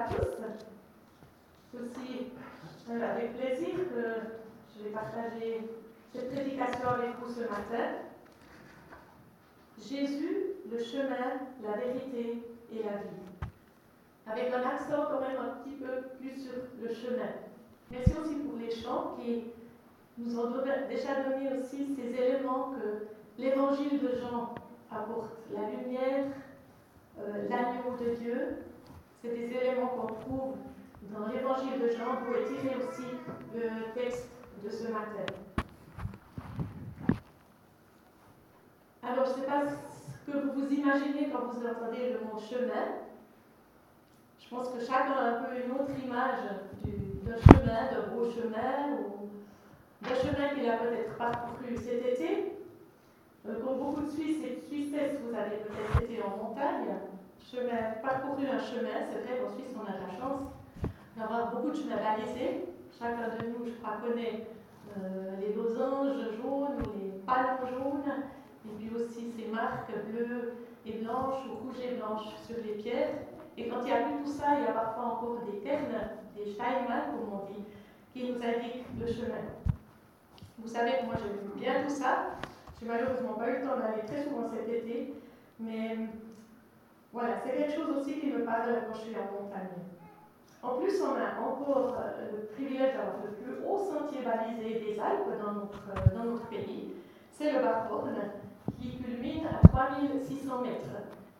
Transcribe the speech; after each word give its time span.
à 0.00 0.08
tous. 0.08 1.78
Aussi 1.78 2.32
avec 2.90 3.36
plaisir 3.36 3.74
que 3.94 4.04
je 4.76 4.84
vais 4.84 4.90
partager 4.90 5.60
cette 6.12 6.32
prédication 6.32 6.88
avec 6.88 7.10
vous 7.20 7.32
ce 7.32 7.40
matin. 7.42 7.98
Jésus, 9.78 10.54
le 10.70 10.78
chemin, 10.78 11.38
la 11.62 11.72
vérité 11.72 12.42
et 12.72 12.82
la 12.82 12.98
vie. 12.98 13.48
Avec 14.26 14.52
un 14.52 14.62
accent 14.62 15.06
quand 15.10 15.20
même 15.20 15.38
un 15.38 15.62
petit 15.62 15.76
peu 15.76 16.08
plus 16.18 16.42
sur 16.42 16.54
le 16.80 16.88
chemin. 16.94 17.30
Merci 17.90 18.12
aussi 18.20 18.34
pour 18.36 18.58
les 18.58 18.70
chants 18.70 19.16
qui 19.20 19.44
nous 20.18 20.38
ont 20.38 20.50
déjà 20.88 21.22
donné 21.28 21.58
aussi 21.58 21.94
ces 21.94 22.22
éléments 22.22 22.72
que 22.72 23.40
l'évangile 23.40 24.00
de 24.00 24.18
Jean 24.20 24.54
apporte. 24.90 25.36
La 25.52 25.68
lumière, 25.70 26.26
euh, 27.18 27.48
l'agneau 27.48 27.96
de 27.98 28.14
Dieu, 28.16 28.56
c'est 29.22 29.28
des 29.28 29.54
éléments 29.54 29.88
qu'on 29.88 30.14
trouve 30.14 30.54
dans 31.10 31.26
l'évangile 31.28 31.80
de 31.80 31.90
Jean. 31.90 32.14
Vous 32.14 32.26
pouvez 32.26 32.44
aussi 32.76 33.04
le 33.54 33.92
texte 33.94 34.28
de 34.64 34.70
ce 34.70 34.84
matin. 34.84 35.26
Alors, 39.02 39.24
je 39.24 39.30
ne 39.30 39.36
sais 39.36 39.46
pas 39.46 39.62
ce 39.66 40.30
que 40.30 40.38
vous 40.38 40.52
vous 40.52 40.72
imaginez 40.72 41.30
quand 41.30 41.52
vous 41.52 41.66
entendez 41.66 42.12
le 42.12 42.20
mot 42.20 42.38
chemin. 42.38 43.00
Je 44.38 44.48
pense 44.48 44.68
que 44.70 44.80
chacun 44.80 45.12
a 45.12 45.38
un 45.38 45.42
peu 45.42 45.56
une 45.56 45.72
autre 45.72 45.92
image 46.02 46.40
d'un 47.24 47.36
chemin, 47.36 47.92
d'un 47.92 48.14
beau 48.14 48.30
chemin, 48.30 48.98
ou 48.98 49.28
d'un 50.02 50.14
chemin 50.14 50.54
qu'il 50.54 50.68
a 50.68 50.78
peut-être 50.78 51.16
parcouru 51.16 51.76
cet 51.76 52.06
été. 52.06 52.52
Euh, 53.48 53.60
comme 53.64 53.78
beaucoup 53.78 54.02
de 54.02 54.10
Suisses 54.10 54.44
et 54.44 54.56
de 54.56 54.60
Suissesses, 54.60 55.18
vous 55.22 55.34
avez 55.34 55.56
peut-être 55.56 56.02
été 56.02 56.22
en 56.22 56.36
montagne, 56.36 56.94
chemin, 57.42 57.98
parcouru 58.02 58.46
un 58.46 58.58
chemin. 58.58 59.06
C'est 59.08 59.22
vrai 59.22 59.40
qu'en 59.40 59.50
Suisse, 59.54 59.74
on 59.76 59.86
a 59.86 59.98
la 59.98 60.18
chance 60.18 60.50
d'avoir 61.16 61.50
beaucoup 61.50 61.70
de 61.70 61.76
chemins 61.76 61.96
balisés. 61.96 62.66
Chacun 62.98 63.28
de 63.36 63.48
nous, 63.48 63.66
je 63.66 63.72
crois, 63.80 63.98
connaît 64.02 64.46
euh, 64.98 65.36
les 65.40 65.52
losanges 65.54 66.36
jaunes 66.36 66.82
ou 66.82 66.98
les 66.98 67.10
palmes 67.26 67.66
jaunes, 67.68 68.12
et 68.66 68.72
puis 68.78 68.94
aussi 68.94 69.30
ces 69.32 69.48
marques 69.48 69.92
bleues 70.10 70.54
et 70.84 70.98
blanches 70.98 71.44
ou 71.46 71.66
rouges 71.66 71.80
et 71.82 71.96
blanches 71.96 72.34
sur 72.46 72.56
les 72.64 72.82
pierres. 72.82 73.10
Et 73.56 73.68
quand 73.68 73.80
il 73.80 73.84
n'y 73.84 73.92
a 73.92 74.02
plus 74.02 74.24
tout 74.24 74.30
ça, 74.30 74.58
il 74.58 74.64
y 74.64 74.66
a 74.66 74.72
parfois 74.72 75.04
encore 75.04 75.40
des 75.44 75.60
ternes, 75.60 76.10
des 76.36 76.52
Steinmann, 76.52 77.12
comme 77.12 77.32
on 77.32 77.52
dit, 77.52 77.64
qui 78.12 78.32
nous 78.32 78.36
indiquent 78.36 78.86
le 78.98 79.06
chemin. 79.06 79.44
Vous 80.58 80.68
savez 80.68 80.92
que 81.00 81.06
moi 81.06 81.14
j'aime 81.16 81.50
bien 81.56 81.82
tout 81.84 81.94
ça. 81.94 82.38
J'ai 82.78 82.86
malheureusement 82.86 83.34
pas 83.34 83.50
eu 83.50 83.60
le 83.60 83.62
temps 83.62 83.76
d'aller 83.76 84.02
très 84.06 84.24
souvent 84.24 84.46
cet 84.48 84.68
été, 84.68 85.14
mais 85.58 85.96
voilà, 87.12 87.40
c'est 87.42 87.56
quelque 87.56 87.74
chose 87.74 87.96
aussi 87.96 88.20
qui 88.20 88.30
me 88.30 88.44
parle 88.44 88.70
quand 88.86 88.94
je 88.94 89.00
suis 89.00 89.16
en 89.16 89.42
montagne. 89.42 89.82
En 90.62 90.76
plus, 90.76 91.00
on 91.02 91.16
a 91.16 91.40
encore 91.40 91.96
euh, 91.98 92.30
le 92.32 92.46
privilège 92.54 92.94
d'avoir 92.94 93.16
le 93.24 93.32
plus 93.32 93.64
haut 93.66 93.78
sentier 93.78 94.20
balisé 94.22 94.78
des 94.78 95.00
Alpes 95.00 95.40
dans 95.42 95.52
notre, 95.52 95.82
euh, 95.90 96.16
dans 96.16 96.24
notre 96.24 96.46
pays. 96.48 96.92
C'est 97.32 97.52
le 97.52 97.60
Barborne, 97.60 98.14
qui 98.78 98.98
culmine 98.98 99.46
à 99.46 99.66
3600 99.66 100.60
mètres. 100.60 100.84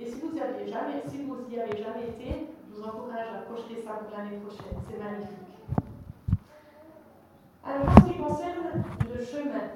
Et 0.00 0.06
si 0.06 0.20
vous, 0.20 0.34
y 0.34 0.40
avez 0.40 0.64
si 1.06 1.22
vous 1.24 1.36
y 1.50 1.60
avez 1.60 1.76
jamais 1.76 2.08
été, 2.08 2.48
je 2.66 2.74
vous 2.74 2.82
encourage 2.82 3.28
à 3.36 3.42
projeter 3.42 3.82
ça 3.82 3.92
pour 3.92 4.16
l'année 4.16 4.38
prochaine. 4.38 4.80
C'est 4.88 4.98
magnifique. 4.98 5.36
Alors, 7.62 7.86
en 7.86 8.00
ce 8.00 8.10
qui 8.10 8.18
concerne 8.18 8.84
le 9.14 9.24
chemin, 9.24 9.68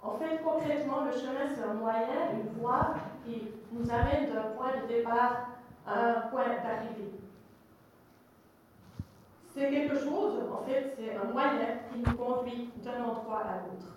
en 0.00 0.16
fait, 0.16 0.40
concrètement, 0.44 1.04
le 1.04 1.10
chemin, 1.10 1.52
c'est 1.52 1.64
un 1.64 1.74
moyen, 1.74 2.30
une 2.32 2.60
voie 2.60 2.94
qui 3.28 3.42
nous 3.72 3.90
amène 3.90 4.32
d'un 4.32 4.50
point 4.56 4.72
de 4.82 4.86
départ 4.88 5.48
à 5.86 6.00
un 6.00 6.20
point 6.28 6.48
d'arrivée. 6.48 7.12
C'est 9.54 9.70
quelque 9.70 9.98
chose, 9.98 10.42
en 10.52 10.62
fait, 10.64 10.94
c'est 10.96 11.14
un 11.16 11.24
moyen 11.24 11.78
qui 11.92 11.98
nous 11.98 12.16
conduit 12.16 12.70
d'un 12.84 13.04
endroit 13.04 13.40
à 13.40 13.66
l'autre. 13.66 13.96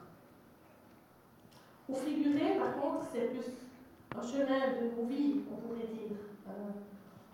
Au 1.90 1.96
figuré, 1.96 2.58
par 2.58 2.76
contre, 2.76 3.06
c'est 3.12 3.32
plus 3.32 3.46
un 4.18 4.22
chemin 4.22 4.72
de 4.80 4.86
nos 4.86 5.02
on 5.02 5.58
pourrait 5.62 5.88
dire. 5.88 6.18
Euh, 6.48 6.70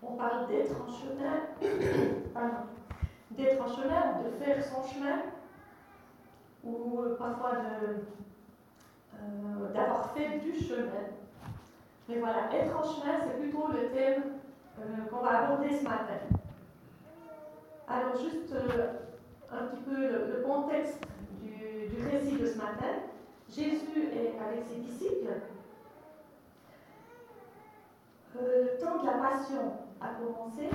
on 0.02 0.16
parle 0.16 0.48
d'être 0.48 0.74
en 0.80 0.86
chemin, 0.86 1.42
d'être 3.30 3.62
en 3.62 3.68
chemin, 3.68 4.22
de 4.22 4.30
faire 4.44 4.64
son 4.64 4.82
chemin, 4.82 5.22
ou 6.64 7.00
euh, 7.00 7.16
parfois 7.16 7.52
euh, 7.54 7.98
d'avoir 9.72 10.10
fait 10.12 10.38
du 10.38 10.54
chemin. 10.54 11.04
Mais 12.08 12.18
voilà, 12.18 12.52
être 12.52 12.76
en 12.76 12.82
chemin, 12.82 13.18
c'est 13.20 13.38
plutôt 13.38 13.68
le 13.68 13.90
thème 13.90 14.22
qu'on 15.10 15.20
va 15.20 15.44
aborder 15.44 15.76
ce 15.76 15.84
matin. 15.84 16.20
Alors 17.86 18.16
juste 18.16 18.54
un 19.50 19.66
petit 19.66 19.82
peu 19.82 19.96
le, 19.96 20.42
contexte 20.46 21.00
du, 21.42 22.06
récit 22.06 22.36
de 22.36 22.46
ce 22.46 22.56
matin. 22.56 23.02
Jésus 23.48 24.10
est 24.12 24.38
avec 24.38 24.64
ses 24.64 24.80
disciples 24.80 25.32
le 28.40 28.78
temps 28.78 29.02
de 29.02 29.06
la 29.06 29.18
passion 29.18 29.72
a 30.00 30.08
commencé, 30.14 30.68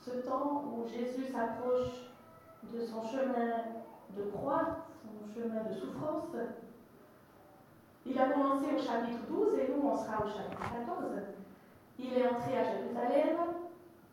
ce 0.00 0.10
temps 0.26 0.64
où 0.66 0.86
Jésus 0.88 1.26
s'approche 1.32 2.10
de 2.72 2.80
son 2.84 3.02
chemin 3.02 3.64
de 4.16 4.22
croix, 4.30 4.86
son 5.02 5.32
chemin 5.34 5.64
de 5.64 5.74
souffrance. 5.74 6.36
Il 8.04 8.18
a 8.18 8.30
commencé 8.30 8.66
au 8.74 8.78
chapitre 8.78 9.26
12 9.28 9.58
et 9.58 9.72
nous 9.72 9.88
on 9.88 9.96
sera 9.96 10.24
au 10.24 10.28
chapitre 10.28 10.60
14. 10.60 11.04
Il 11.98 12.18
est 12.18 12.28
entré 12.28 12.58
à 12.58 12.64
Jérusalem, 12.64 13.36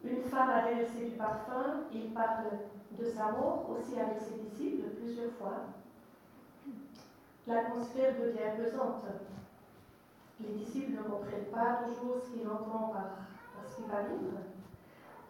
une 0.03 0.23
femme 0.23 0.49
a 0.49 0.69
déversé 0.69 1.05
du 1.05 1.11
parfum, 1.11 1.85
il 1.93 2.13
parle 2.13 2.45
de 2.91 3.05
sa 3.05 3.31
mort 3.31 3.69
aussi 3.69 3.99
avec 3.99 4.21
ses 4.21 4.39
disciples 4.43 4.89
plusieurs 4.89 5.31
fois. 5.33 5.65
L'atmosphère 7.47 8.13
devient 8.19 8.61
pesante 8.61 9.05
les 10.41 10.53
disciples 10.53 10.91
ne 10.91 11.09
comprennent 11.09 11.51
pas 11.51 11.81
toujours 11.85 12.17
ce 12.23 12.31
qu'il 12.31 12.47
entend 12.47 12.93
par, 12.93 13.17
ce 13.67 13.75
qu'il 13.75 13.85
va 13.85 14.03
vivre. 14.03 14.39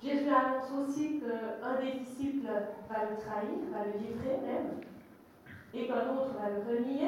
Jésus 0.02 0.30
annonce 0.30 0.88
aussi 0.88 1.20
qu'un 1.20 1.81
des 1.81 2.00
disciples 2.00 2.47
va 2.47 3.09
le 3.09 3.18
trahir, 3.18 3.58
va 3.72 3.86
le 3.86 4.00
livrer 4.00 4.38
même, 4.46 4.81
et 5.74 5.88
qu'un 5.88 6.16
autre 6.16 6.34
va 6.40 6.50
le 6.50 6.59
renier. 6.59 7.08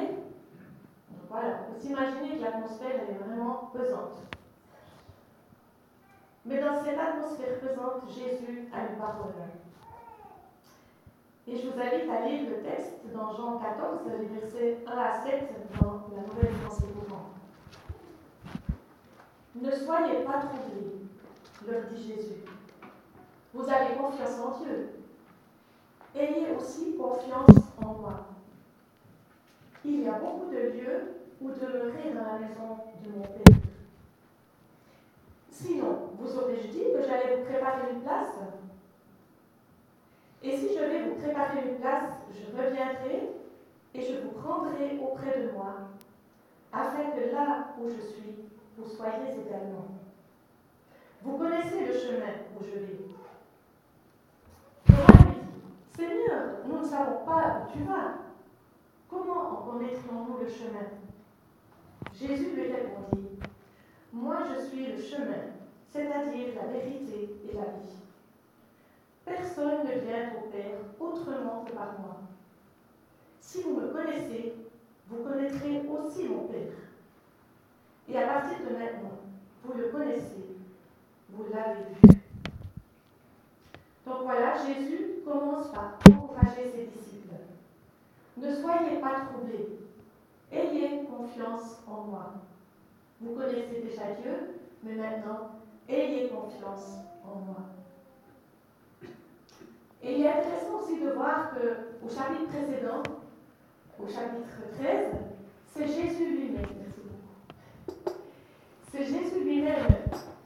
Voilà, 1.32 1.60
on 1.66 1.72
peut 1.72 1.80
s'imaginer 1.80 2.36
que 2.36 2.42
l'atmosphère 2.42 3.08
est 3.08 3.24
vraiment 3.24 3.70
pesante. 3.72 4.18
Mais 6.44 6.60
dans 6.60 6.84
cette 6.84 6.98
atmosphère 6.98 7.58
pesante, 7.58 8.02
Jésus 8.06 8.68
a 8.70 8.80
une 8.80 8.98
parole. 8.98 9.32
Et 11.48 11.56
je 11.56 11.68
vous 11.68 11.80
invite 11.80 12.10
à 12.10 12.28
lire 12.28 12.50
le 12.50 12.62
texte 12.62 12.98
dans 13.14 13.34
Jean 13.34 13.58
14, 13.58 14.00
les 14.20 14.26
versets 14.26 14.84
1 14.86 14.90
à 14.90 15.22
7 15.24 15.50
dans 15.80 16.02
la 16.14 16.22
nouvelle 16.22 16.54
pensée 16.62 16.84
courante. 17.00 17.32
Ne 19.54 19.70
soyez 19.70 20.24
pas 20.24 20.38
troublés, 20.38 21.00
leur 21.66 21.84
dit 21.90 22.08
Jésus. 22.08 22.44
Vous 23.54 23.66
avez 23.70 23.96
confiance 23.96 24.38
en 24.38 24.58
Dieu. 24.62 24.90
Ayez 26.14 26.54
aussi 26.54 26.94
confiance 26.94 27.56
en 27.82 27.94
moi. 27.94 28.26
Il 29.82 30.02
y 30.02 30.08
a 30.08 30.12
beaucoup 30.12 30.50
de 30.50 30.58
lieux 30.58 31.21
où 31.42 31.50
demeurer 31.50 32.12
dans 32.14 32.32
la 32.32 32.38
maison 32.38 32.78
de 33.04 33.10
mon 33.10 33.22
Père. 33.22 33.56
Sinon, 35.50 36.10
vous 36.18 36.38
aurais-je 36.38 36.68
dit 36.68 36.84
que 36.92 37.02
j'allais 37.02 37.36
vous 37.36 37.44
préparer 37.44 37.92
une 37.92 38.02
place? 38.02 38.38
Et 40.42 40.56
si 40.56 40.68
je 40.74 40.78
vais 40.78 41.08
vous 41.08 41.16
préparer 41.16 41.68
une 41.68 41.78
place, 41.78 42.14
je 42.32 42.56
reviendrai 42.56 43.30
et 43.94 44.02
je 44.02 44.20
vous 44.22 44.30
prendrai 44.30 44.98
auprès 45.00 45.40
de 45.40 45.50
moi, 45.52 45.74
afin 46.72 47.10
que 47.10 47.32
là 47.32 47.74
où 47.78 47.88
je 47.88 48.00
suis, 48.00 48.34
vous 48.76 48.88
soyez 48.88 49.30
également. 49.46 49.86
Vous 51.22 51.36
connaissez 51.36 51.86
le 51.86 51.92
chemin 51.92 52.34
où 52.58 52.64
je 52.64 52.78
vais. 52.78 52.98
Seigneur, 55.94 56.42
nous 56.66 56.78
ne 56.78 56.84
savons 56.84 57.24
pas 57.24 57.62
où 57.62 57.72
tu 57.72 57.84
vas. 57.84 58.14
Comment 59.08 59.50
en 59.50 59.70
connaîtrions-nous 59.70 60.38
le 60.38 60.48
chemin? 60.48 60.88
Jésus 62.14 62.50
lui 62.54 62.72
répondit, 62.72 63.28
Moi 64.12 64.38
je 64.48 64.66
suis 64.66 64.86
le 64.86 65.02
chemin, 65.02 65.42
c'est-à-dire 65.90 66.54
la 66.54 66.72
vérité 66.72 67.30
et 67.50 67.54
la 67.54 67.64
vie. 67.64 67.96
Personne 69.24 69.84
ne 69.84 70.00
vient 70.00 70.32
au 70.36 70.50
Père 70.50 70.78
autrement 71.00 71.64
que 71.64 71.72
par 71.72 71.98
moi. 72.00 72.20
Si 73.40 73.62
vous 73.62 73.76
me 73.80 73.88
connaissez, 73.88 74.54
vous 75.08 75.22
connaîtrez 75.24 75.82
aussi 75.88 76.28
mon 76.28 76.48
Père. 76.48 76.72
Et 78.08 78.18
à 78.18 78.26
partir 78.26 78.58
de 78.58 78.76
maintenant, 78.76 79.18
vous 79.64 79.74
le 79.74 79.88
connaissez, 79.88 80.56
vous 81.30 81.44
l'avez 81.52 81.84
vu. 82.02 82.18
Donc 84.04 84.22
voilà, 84.24 84.54
Jésus 84.66 85.22
commence 85.24 85.72
par 85.72 85.98
encourager 86.10 86.70
ses 86.74 86.86
disciples. 86.86 87.36
Ne 88.36 88.54
soyez 88.54 89.00
pas 89.00 89.26
troublés. 89.26 89.78
Ayez 90.52 91.04
confiance 91.06 91.82
en 91.86 92.02
moi. 92.02 92.34
Vous 93.20 93.34
connaissez 93.34 93.80
déjà 93.82 94.12
Dieu, 94.20 94.60
mais 94.82 94.94
maintenant, 94.94 95.50
ayez 95.88 96.28
confiance 96.28 96.98
en 97.24 97.36
moi. 97.38 97.56
il 100.02 100.20
est 100.20 100.28
intéressant 100.28 100.80
aussi 100.82 101.00
de 101.00 101.10
voir 101.10 101.52
qu'au 101.52 102.08
chapitre 102.08 102.48
précédent, 102.48 103.02
au 103.98 104.06
chapitre 104.06 104.48
13, 104.78 105.14
c'est 105.74 105.86
Jésus 105.86 106.36
lui-même, 106.36 106.66
merci 106.78 107.00
beaucoup. 107.00 108.18
C'est 108.90 109.04
Jésus 109.04 109.44
lui-même 109.44 109.86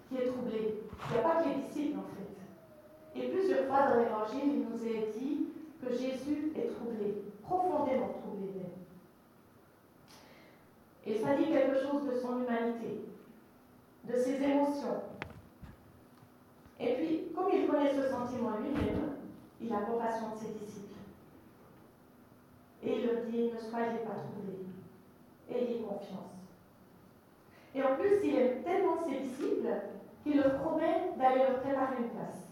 qui 0.08 0.18
est 0.18 0.26
troublé. 0.26 0.82
Il 1.08 1.12
n'y 1.12 1.18
a 1.18 1.22
pas 1.22 1.42
que 1.42 1.48
les 1.48 1.54
disciples 1.66 1.98
en 1.98 2.04
fait. 2.14 3.18
Et 3.18 3.28
plusieurs 3.28 3.66
fois 3.66 3.88
dans 3.88 3.98
l'évangile, 3.98 4.52
il 4.52 4.66
nous 4.68 4.86
est 4.86 5.18
dit 5.18 5.48
que 5.82 5.90
Jésus 5.90 6.52
est 6.54 6.68
troublé, 6.74 7.22
profondément 7.42 8.10
troublé. 8.22 8.65
Et 11.06 11.18
ça 11.18 11.36
dit 11.36 11.46
quelque 11.46 11.80
chose 11.80 12.04
de 12.04 12.18
son 12.18 12.40
humanité, 12.40 13.04
de 14.04 14.16
ses 14.16 14.42
émotions. 14.42 15.02
Et 16.80 16.94
puis, 16.94 17.32
comme 17.34 17.48
il 17.52 17.68
connaît 17.68 17.94
ce 17.94 18.08
sentiment 18.08 18.56
lui-même, 18.58 19.12
il 19.60 19.72
a 19.72 19.78
compassion 19.78 20.30
de 20.34 20.38
ses 20.38 20.52
disciples. 20.54 20.98
Et 22.82 22.98
il 22.98 23.06
leur 23.06 23.24
dit, 23.24 23.52
ne 23.52 23.58
soyez 23.58 23.98
pas 24.00 24.16
troublés, 24.16 24.66
ayez 25.48 25.80
confiance. 25.80 26.26
Et 27.74 27.82
en 27.82 27.94
plus, 27.96 28.18
il 28.24 28.34
aime 28.36 28.62
tellement 28.62 28.96
ses 29.08 29.20
disciples 29.20 29.68
qu'il 30.22 30.36
leur 30.38 30.58
promet 30.60 31.12
d'aller 31.16 31.44
leur 31.44 31.60
préparer 31.60 31.96
une 32.00 32.10
place 32.10 32.48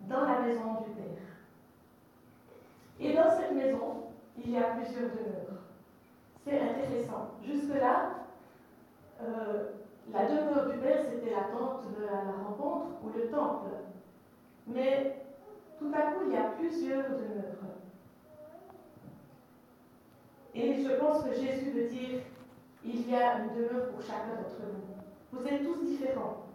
dans 0.00 0.24
la 0.24 0.40
maison 0.40 0.74
du 0.82 0.90
Père. 0.90 1.20
Et 2.98 3.14
dans 3.14 3.30
cette 3.30 3.52
maison, 3.52 4.04
il 4.44 4.50
y 4.50 4.56
a 4.56 4.74
plusieurs 4.74 5.10
demeures. 5.10 5.49
C'est 6.44 6.58
intéressant. 6.58 7.32
Jusque-là, 7.44 8.26
euh, 9.22 9.64
la 10.12 10.26
demeure 10.26 10.70
du 10.70 10.78
Père, 10.78 11.04
c'était 11.08 11.34
la 11.34 11.44
tente 11.44 11.84
de 11.98 12.04
la 12.04 12.32
rencontre 12.44 12.86
ou 13.04 13.10
le 13.16 13.28
temple. 13.28 13.68
Mais 14.66 15.24
tout 15.78 15.90
à 15.94 16.12
coup, 16.12 16.24
il 16.26 16.32
y 16.32 16.36
a 16.36 16.52
plusieurs 16.58 17.10
demeures. 17.10 17.60
Et 20.54 20.82
je 20.82 20.92
pense 20.96 21.22
que 21.24 21.32
Jésus 21.32 21.70
veut 21.70 21.88
dire, 21.88 22.20
il 22.84 23.08
y 23.08 23.14
a 23.14 23.38
une 23.38 23.54
demeure 23.54 23.90
pour 23.90 24.02
chacun 24.02 24.34
d'entre 24.36 24.60
nous. 24.60 24.90
Vous 25.32 25.46
êtes 25.46 25.62
tous 25.62 25.84
différents. 25.84 26.46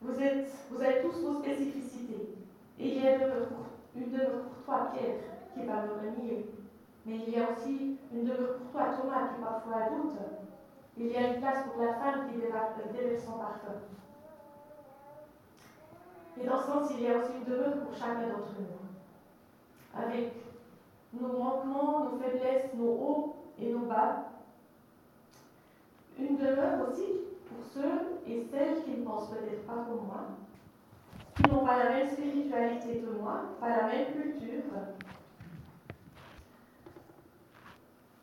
Vous, 0.00 0.20
êtes, 0.20 0.48
vous 0.70 0.82
avez 0.82 1.02
tous 1.02 1.12
vos 1.20 1.40
spécificités. 1.42 2.34
Et 2.78 2.96
il 2.96 3.02
y 3.02 3.06
a 3.06 3.14
une 3.94 4.10
demeure 4.10 4.42
pour, 4.42 4.64
toi, 4.64 4.90
Pierre, 4.92 5.18
qui 5.54 5.66
va 5.66 5.82
me 5.82 5.92
renier. 5.92 6.46
Mais 7.08 7.16
il 7.26 7.32
y 7.32 7.40
a 7.40 7.50
aussi 7.50 7.96
une 8.12 8.24
demeure 8.24 8.58
pour 8.58 8.70
toi, 8.70 8.90
Thomas, 8.94 9.28
qui 9.28 9.40
parfois 9.42 9.96
doute. 9.96 10.18
Il 10.98 11.06
y 11.06 11.16
a 11.16 11.32
une 11.32 11.40
place 11.40 11.64
pour 11.66 11.82
la 11.82 11.94
femme 11.94 12.28
qui 12.28 12.38
déverse 12.38 13.24
son 13.24 13.38
parfum. 13.38 13.80
Et 16.38 16.44
dans 16.44 16.60
ce 16.60 16.66
sens, 16.66 16.90
il 16.90 17.02
y 17.02 17.08
a 17.08 17.16
aussi 17.16 17.32
une 17.38 17.50
demeure 17.50 17.78
pour 17.78 17.96
chacun 17.96 18.28
d'entre 18.28 18.52
nous. 18.60 19.98
Avec 19.98 20.34
nos 21.14 21.38
manquements, 21.38 22.10
nos 22.10 22.18
faiblesses, 22.18 22.74
nos 22.74 22.90
hauts 22.90 23.36
et 23.58 23.72
nos 23.72 23.86
bas. 23.86 24.26
Une 26.18 26.36
demeure 26.36 26.90
aussi 26.90 27.06
pour 27.46 27.64
ceux 27.72 28.20
et 28.26 28.46
celles 28.50 28.84
qui 28.84 29.00
ne 29.00 29.04
pensent 29.04 29.30
peut-être 29.30 29.66
pas 29.66 29.86
comme 29.88 30.06
moi, 30.06 30.26
qui 31.36 31.50
n'ont 31.50 31.64
pas 31.64 31.84
la 31.84 31.90
même 31.90 32.10
spiritualité 32.10 32.98
que 32.98 33.18
moi, 33.18 33.44
pas 33.58 33.70
la 33.70 33.86
même 33.86 34.12
culture, 34.12 34.64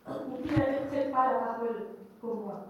ou 0.08 0.42
qui 0.42 0.50
n'interprètent 0.50 1.12
pas 1.12 1.34
la 1.34 1.40
parole 1.40 1.88
comme 2.22 2.44
moi. 2.44 2.66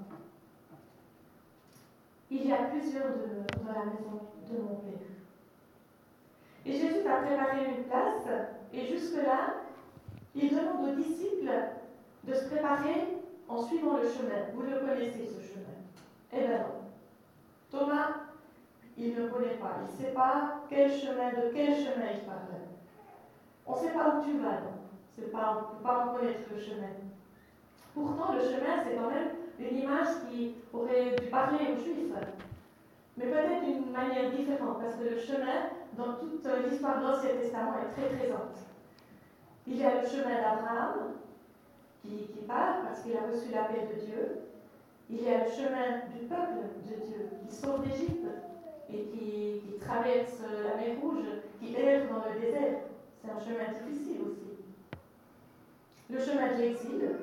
Il 2.32 2.48
y 2.48 2.52
a 2.52 2.58
plusieurs 2.66 3.10
demeures 3.10 3.46
dans 3.64 3.74
la 3.74 3.86
maison 3.86 4.22
de 4.50 4.62
mon 4.62 4.76
Père. 4.76 5.00
Et 6.66 6.72
Jésus 6.72 7.08
a 7.08 7.18
préparé 7.22 7.66
une 7.66 7.84
place, 7.84 8.28
et 8.74 8.86
jusque-là, 8.86 9.56
il 10.34 10.50
demande 10.50 10.90
aux 10.90 10.96
disciples 10.96 11.52
de 12.24 12.34
se 12.34 12.46
préparer 12.46 13.18
en 13.48 13.62
suivant 13.62 13.98
le 13.98 14.10
chemin. 14.10 14.50
Vous 14.54 14.64
le 14.64 14.80
connaissez, 14.80 15.28
ce 15.28 15.42
chemin. 15.42 15.76
Eh 16.34 16.40
bien 16.40 16.58
non. 16.60 16.82
Thomas, 17.70 18.10
il 18.98 19.14
ne 19.14 19.28
connaît 19.28 19.56
pas. 19.56 19.76
Il 19.82 19.94
ne 19.94 20.08
sait 20.08 20.14
pas 20.14 20.62
quel 20.70 20.92
chemin, 20.92 21.30
de 21.30 21.52
quel 21.54 21.76
chemin 21.76 22.12
il 22.14 22.26
parle. 22.26 22.40
On 23.68 23.76
ne 23.76 23.78
sait 23.78 23.94
pas 23.94 24.16
où 24.16 24.24
tu 24.24 24.38
vas, 24.40 24.62
non. 24.62 24.76
Pas, 25.32 25.58
on 25.58 25.74
ne 25.74 25.78
peut 25.78 25.84
pas 25.84 26.06
en 26.06 26.14
connaître 26.16 26.42
le 26.54 26.60
chemin. 26.60 26.90
Pourtant, 27.95 28.33
le 28.33 28.42
chemin, 28.42 28.83
c'est 28.83 28.95
quand 28.95 29.09
même 29.09 29.30
une 29.57 29.80
image 29.80 30.07
qui 30.30 30.56
aurait 30.74 31.15
dû 31.15 31.27
parler 31.27 31.59
aux 31.71 31.81
Juifs. 31.81 32.12
Mais 33.18 33.25
peut-être 33.27 33.63
d'une 33.63 33.92
manière 33.92 34.31
différente, 34.31 34.80
parce 34.81 34.95
que 34.95 35.15
le 35.15 35.18
chemin, 35.18 35.71
dans 35.97 36.15
toute 36.15 36.45
l'histoire 36.69 37.00
de 37.00 37.07
l'Ancien 37.07 37.30
Testament, 37.39 37.75
est 37.80 37.94
très 37.94 38.09
présente. 38.18 38.59
Il 39.65 39.77
y 39.77 39.86
a 39.86 40.01
le 40.01 40.07
chemin 40.07 40.36
d'Abraham, 40.36 41.13
qui, 42.01 42.27
qui 42.27 42.45
part 42.45 42.83
parce 42.83 43.01
qu'il 43.01 43.15
a 43.15 43.21
reçu 43.31 43.50
la 43.53 43.63
paix 43.63 43.88
de 43.95 44.06
Dieu. 44.06 44.39
Il 45.09 45.24
y 45.24 45.30
a 45.30 45.45
le 45.45 45.50
chemin 45.50 46.03
du 46.13 46.25
peuple 46.27 46.68
de 46.89 47.06
Dieu, 47.06 47.30
qui 47.48 47.56
sort 47.56 47.80
d'Égypte 47.80 48.27
et 48.89 49.03
qui, 49.03 49.62
qui, 49.62 49.80
traverse 49.80 50.41
la 50.41 50.75
mer 50.75 50.98
Rouge, 51.01 51.24
qui 51.59 51.75
erre 51.75 52.09
dans 52.09 52.30
le 52.30 52.39
désert. 52.39 52.80
C'est 53.21 53.31
un 53.31 53.39
chemin 53.39 53.71
difficile 53.71 54.21
aussi. 54.21 54.45
Le 56.09 56.19
chemin 56.19 56.53
de 56.53 56.62
l'exil, 56.62 57.15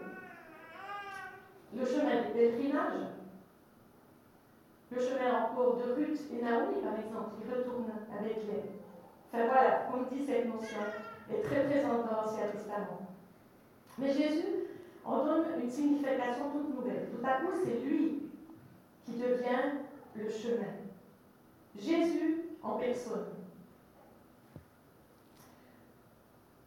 le 1.76 1.86
chemin 1.86 2.22
du 2.22 2.32
pèlerinage, 2.34 3.08
le 4.90 5.00
chemin 5.00 5.44
en 5.44 5.54
cours 5.54 5.76
de 5.76 5.92
Ruth 5.92 6.20
et 6.32 6.42
Naomi, 6.42 6.80
par 6.82 6.94
exemple, 6.94 7.36
qui 7.40 7.50
retournent 7.50 7.92
avec 8.18 8.36
les. 8.36 8.70
Enfin 9.32 9.46
voilà, 9.46 9.88
comme 9.90 10.06
dit 10.10 10.24
cette 10.26 10.46
notion, 10.46 10.78
est 11.30 11.42
très 11.42 11.64
présente 11.64 12.06
dans 12.06 12.22
l'Ancien 12.22 12.48
Testament. 12.48 13.08
Mais 13.98 14.12
Jésus 14.12 14.66
en 15.04 15.24
donne 15.24 15.44
une 15.62 15.70
signification 15.70 16.50
toute 16.52 16.76
nouvelle. 16.76 17.08
Tout 17.10 17.26
à 17.26 17.40
coup, 17.40 17.52
c'est 17.64 17.80
lui 17.86 18.30
qui 19.04 19.12
devient 19.12 19.80
le 20.14 20.28
chemin. 20.28 20.72
Jésus 21.78 22.42
en 22.62 22.76
personne. 22.76 23.26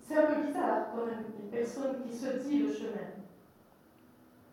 C'est 0.02 0.18
un 0.18 0.26
peu 0.26 0.42
bizarre 0.48 0.88
quand 0.94 1.06
même, 1.06 1.26
une 1.42 1.50
personne 1.50 2.04
qui 2.04 2.16
se 2.16 2.28
dit 2.48 2.60
le 2.60 2.74
chemin. 2.74 3.25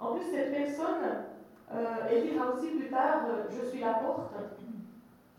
En 0.02 0.16
plus, 0.16 0.24
cette 0.32 0.50
personne, 0.50 1.04
euh, 1.72 1.94
elle 2.10 2.28
dira 2.28 2.50
aussi 2.50 2.66
plus 2.70 2.90
tard, 2.90 3.24
euh, 3.28 3.44
je 3.48 3.68
suis 3.68 3.78
la 3.78 3.94
porte, 3.94 4.32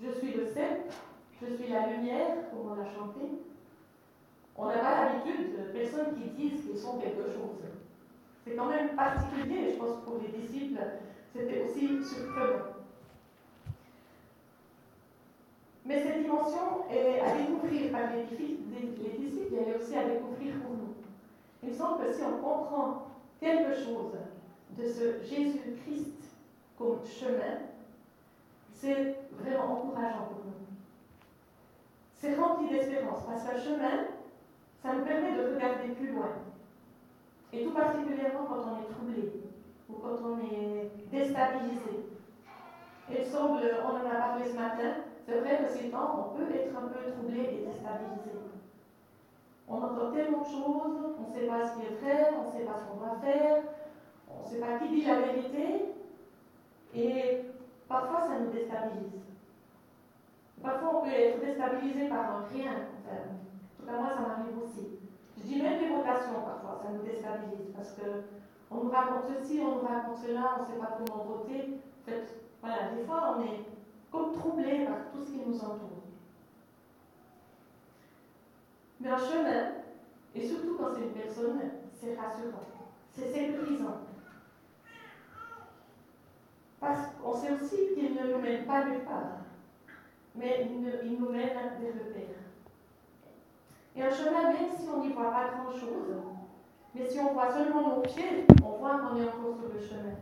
je 0.02 0.10
suis 0.10 0.34
le 0.34 0.46
cep, 0.46 0.90
je 1.42 1.54
suis 1.54 1.68
la 1.68 1.88
lumière, 1.88 2.50
comme 2.50 2.72
on 2.72 2.76
l'a 2.76 2.90
chanté. 2.90 3.20
On 4.56 4.68
n'a 4.68 4.78
pas 4.78 5.06
l'habitude 5.06 5.52
de 5.52 5.78
personnes 5.78 6.16
qui 6.16 6.30
disent 6.30 6.62
qu'ils 6.62 6.80
sont 6.80 6.98
quelque 6.98 7.24
chose. 7.24 7.60
C'est 8.46 8.56
quand 8.56 8.68
même 8.68 8.96
particulier, 8.96 9.72
je 9.72 9.78
pense, 9.78 9.98
pour 10.06 10.20
les 10.22 10.30
disciples, 10.40 10.80
c'était 11.36 11.64
aussi 11.64 12.02
surprenant. 12.02 12.64
Mais 15.86 16.02
cette 16.02 16.22
dimension 16.22 16.90
est 16.90 17.20
à 17.20 17.36
découvrir 17.36 17.92
par 17.92 18.12
les, 18.16 18.24
disciples, 18.24 19.56
elle 19.60 19.74
est 19.74 19.76
aussi 19.76 19.98
à 19.98 20.06
découvrir 20.06 20.54
pour 20.62 20.72
nous. 20.72 20.94
Il 21.62 21.70
me 21.70 21.74
semble 21.74 22.06
que 22.06 22.14
si 22.14 22.22
on 22.24 22.42
comprend 22.42 23.08
quelque 23.42 23.76
chose 23.76 24.14
de 24.78 24.88
ce 24.88 25.24
Jésus-Christ 25.24 26.32
comme 26.78 27.00
chemin, 27.06 27.60
c'est 28.72 29.16
vraiment 29.40 29.74
encourageant 29.74 30.28
pour 30.30 30.46
nous. 30.46 30.54
C'est 32.16 32.36
rempli 32.36 32.70
d'espérance, 32.70 33.24
parce 33.28 33.44
qu'un 33.44 33.60
chemin, 33.60 34.06
ça 34.82 34.94
nous 34.94 35.06
permet 35.06 35.34
de 35.34 35.54
regarder 35.54 35.90
plus 35.90 36.12
loin. 36.12 36.30
Et 37.52 37.64
tout 37.64 37.72
particulièrement 37.72 38.46
quand 38.48 38.64
on 38.72 38.82
est 38.82 38.94
troublé 38.94 39.32
ou 39.90 39.94
quand 39.94 40.18
on 40.26 40.40
est 40.40 40.90
déstabilisé. 41.12 42.08
Il 43.10 43.26
semble, 43.26 43.62
on 43.84 43.90
en 43.90 44.10
a 44.10 44.16
parlé 44.16 44.46
ce 44.50 44.56
matin, 44.56 44.96
c'est 45.26 45.40
vrai 45.40 45.60
que 45.64 45.72
ces 45.72 45.90
temps, 45.90 46.32
on 46.32 46.38
peut 46.38 46.54
être 46.54 46.76
un 46.76 46.88
peu 46.88 47.12
troublé 47.12 47.40
et 47.42 47.66
déstabilisé. 47.66 48.32
On 49.68 49.76
entend 49.78 50.12
tellement 50.12 50.42
de 50.42 50.46
choses, 50.46 51.16
on 51.20 51.30
ne 51.30 51.34
sait 51.34 51.48
pas 51.48 51.68
ce 51.68 51.80
qui 51.80 51.86
est 51.86 51.96
vrai, 52.02 52.30
on 52.38 52.48
ne 52.48 52.52
sait 52.52 52.66
pas 52.66 52.80
ce 52.80 52.86
qu'on 52.86 52.98
doit 52.98 53.20
faire, 53.22 53.64
on 54.40 54.46
ne 54.46 54.50
sait 54.50 54.60
pas 54.60 54.78
qui 54.80 54.90
dit 54.90 55.06
la 55.06 55.22
vérité, 55.22 55.86
et 56.96 57.42
parfois 57.88 58.22
ça 58.28 58.40
nous 58.40 58.52
déstabilise. 58.52 59.22
Parfois 60.62 61.00
on 61.00 61.02
peut 61.06 61.12
être 61.12 61.40
déstabilisé 61.40 62.08
par 62.08 62.48
rien. 62.54 62.72
en 62.72 63.78
tout 63.78 63.86
cas, 63.86 64.00
moi, 64.00 64.10
ça 64.10 64.22
m'arrive 64.22 64.58
aussi. 64.64 65.00
Je 65.38 65.44
dis 65.44 65.62
même 65.62 65.82
les 65.82 65.90
votations 65.90 66.42
parfois, 66.46 66.80
ça 66.82 66.92
nous 66.92 67.04
déstabilise 67.04 67.74
parce 67.76 67.96
qu'on 67.96 68.84
nous 68.84 68.90
raconte 68.90 69.26
ceci, 69.28 69.60
on 69.60 69.76
nous 69.76 69.88
raconte 69.88 70.18
cela, 70.18 70.58
on 70.58 70.62
ne 70.62 70.68
sait 70.68 70.80
pas 70.80 70.98
comment 70.98 71.24
voter. 71.24 71.80
En 72.02 72.10
fait, 72.10 72.42
voilà, 72.62 72.92
des 72.96 73.04
fois 73.04 73.36
on 73.38 73.44
est 73.44 73.66
comme 74.12 74.32
troublé 74.34 74.86
par 74.86 75.12
tout 75.12 75.26
ce 75.26 75.32
qui 75.32 75.42
nous 75.46 75.60
entoure. 75.60 75.90
Mais 79.02 79.10
un 79.10 79.18
chemin, 79.18 79.72
et 80.34 80.48
surtout 80.48 80.78
quand 80.78 80.94
c'est 80.94 81.02
une 81.02 81.12
personne, 81.12 81.60
c'est 81.94 82.16
rassurant, 82.16 82.64
c'est 83.12 83.34
sécurisant. 83.34 83.98
Parce 86.84 87.00
qu'on 87.16 87.34
sait 87.34 87.54
aussi 87.54 87.94
qu'il 87.96 88.14
ne 88.14 88.34
nous 88.34 88.40
mène 88.40 88.66
pas 88.66 88.84
nulle 88.84 89.06
part, 89.06 89.40
mais 90.36 90.68
il, 90.70 91.18
nous 91.18 91.30
mène 91.30 91.48
vers 91.48 91.96
le 91.96 92.12
Père. 92.12 92.44
Et 93.96 94.04
un 94.04 94.12
chemin, 94.12 94.52
même 94.52 94.70
si 94.78 94.90
on 94.94 95.00
n'y 95.00 95.14
voit 95.14 95.32
pas 95.32 95.52
grand-chose, 95.56 96.14
mais 96.94 97.10
si 97.10 97.20
on 97.22 97.32
voit 97.32 97.54
seulement 97.54 97.96
nos 97.96 98.02
pieds, 98.02 98.46
on 98.62 98.78
voit 98.80 99.00
qu'on 99.00 99.16
est 99.16 99.24
encore 99.24 99.56
sur 99.56 99.74
le 99.74 99.80
chemin. 99.80 100.16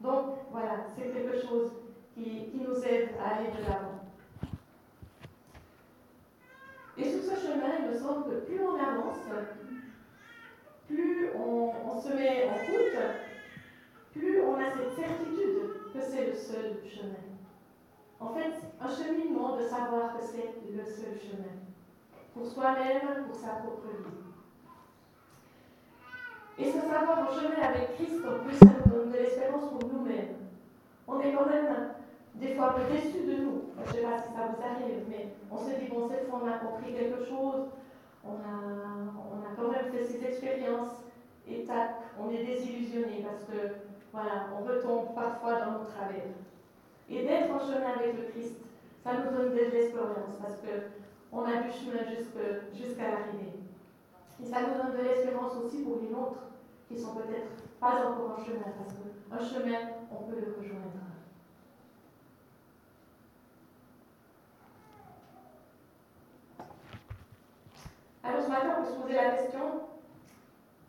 Donc 0.00 0.38
voilà, 0.50 0.78
c'est 0.96 1.12
quelque 1.12 1.38
chose 1.46 1.72
qui, 2.14 2.52
nous 2.54 2.82
aide 2.82 3.10
à 3.22 3.36
aller 3.36 3.48
de 3.48 3.62
l'avant. 3.62 4.00
Et 6.96 7.04
sur 7.04 7.22
ce 7.22 7.38
chemin, 7.38 7.68
il 7.80 7.90
me 7.90 7.98
semble 7.98 8.30
que 8.30 8.46
plus 8.46 8.62
on 8.62 8.76
avance, 8.76 9.18
plus 10.88 11.28
on, 11.36 11.70
on 11.86 12.00
se 12.00 12.08
met 12.14 12.48
en 12.48 12.54
route, 12.54 13.29
plus 14.12 14.42
on 14.42 14.54
a 14.54 14.70
cette 14.70 14.92
certitude 14.92 15.92
que 15.92 16.00
c'est 16.00 16.26
le 16.26 16.34
seul 16.34 16.76
chemin. 16.88 17.24
En 18.18 18.34
fait, 18.34 18.52
un 18.80 18.88
cheminement 18.88 19.56
de 19.56 19.62
savoir 19.62 20.16
que 20.16 20.22
c'est 20.22 20.54
le 20.70 20.84
seul 20.84 21.18
chemin. 21.18 21.54
Pour 22.34 22.46
soi-même, 22.46 23.24
pour 23.26 23.34
sa 23.34 23.54
propre 23.54 23.88
vie. 23.88 24.20
Et 26.58 26.70
ce 26.70 26.80
savoir 26.80 27.28
en 27.28 27.32
chemin 27.32 27.62
avec 27.62 27.94
Christ, 27.94 28.20
en 28.26 28.44
plus, 28.44 28.56
ça 28.56 28.66
nous 28.84 28.92
donne 28.92 29.12
de 29.12 29.16
l'espérance 29.16 29.70
pour 29.70 29.88
nous-mêmes. 29.90 30.36
On 31.08 31.20
est 31.20 31.32
quand 31.32 31.46
même 31.46 31.94
des 32.34 32.54
fois 32.54 32.70
un 32.70 32.72
peu 32.74 32.92
déçus 32.92 33.26
de 33.26 33.42
nous. 33.42 33.62
Je 33.76 33.90
ne 33.90 33.96
sais 33.96 34.02
pas 34.02 34.18
si 34.18 34.32
ça 34.34 34.48
vous 34.48 34.62
arrive, 34.62 35.04
mais 35.08 35.28
on 35.50 35.56
se 35.56 35.70
dit, 35.80 35.88
bon, 35.90 36.08
cette 36.08 36.28
fois 36.28 36.40
on 36.42 36.48
a 36.48 36.58
compris 36.58 36.92
quelque 36.92 37.24
chose, 37.24 37.70
on 38.24 38.34
a, 38.34 39.14
on 39.16 39.40
a 39.40 39.56
quand 39.56 39.72
même 39.72 39.90
fait 39.90 40.04
ces 40.04 40.24
expériences, 40.24 41.04
étapes, 41.48 42.02
on 42.18 42.30
est 42.30 42.44
désillusionné 42.44 43.24
parce 43.26 43.44
que, 43.44 43.89
voilà, 44.12 44.48
on 44.58 44.64
retombe 44.64 45.14
parfois 45.14 45.60
dans 45.60 45.72
nos 45.72 45.84
travers. 45.84 46.34
Et 47.08 47.22
d'être 47.22 47.50
en 47.52 47.60
chemin 47.60 47.94
avec 47.98 48.16
le 48.16 48.24
Christ, 48.30 48.56
ça 49.04 49.12
nous 49.14 49.36
donne 49.36 49.52
de 49.52 49.70
l'espérance 49.72 50.36
parce 50.40 50.56
qu'on 50.56 51.44
a 51.44 51.62
du 51.62 51.70
chemin 51.70 52.04
jusqu'à 52.74 53.02
l'arrivée. 53.02 53.60
Et 54.42 54.46
ça 54.46 54.60
nous 54.62 54.82
donne 54.82 54.98
de 54.98 55.08
l'espérance 55.08 55.52
aussi 55.56 55.82
pour 55.82 55.98
les 56.02 56.08
nôtres 56.08 56.50
qui 56.88 56.98
sont 56.98 57.14
peut-être 57.14 57.50
pas 57.78 58.06
encore 58.06 58.36
en 58.38 58.44
chemin 58.44 58.62
parce 58.62 58.94
qu'un 58.94 59.48
chemin, 59.48 59.78
on 60.10 60.28
peut 60.28 60.40
le 60.40 60.54
rejoindre. 60.58 60.90
Alors 68.22 68.42
ce 68.42 68.48
matin, 68.48 68.76
on 68.78 68.82
peut 68.82 68.90
se 68.90 68.96
poser 68.96 69.14
la 69.14 69.30
question, 69.30 69.60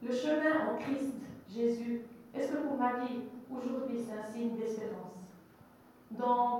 le 0.03 0.13
chemin 0.13 0.69
en 0.69 0.77
Christ, 0.77 1.15
Jésus, 1.49 2.01
est-ce 2.33 2.51
que 2.51 2.57
pour 2.57 2.77
ma 2.77 2.99
vie, 2.99 3.21
aujourd'hui, 3.51 3.99
c'est 3.99 4.17
un 4.17 4.23
signe 4.31 4.57
d'espérance? 4.57 4.97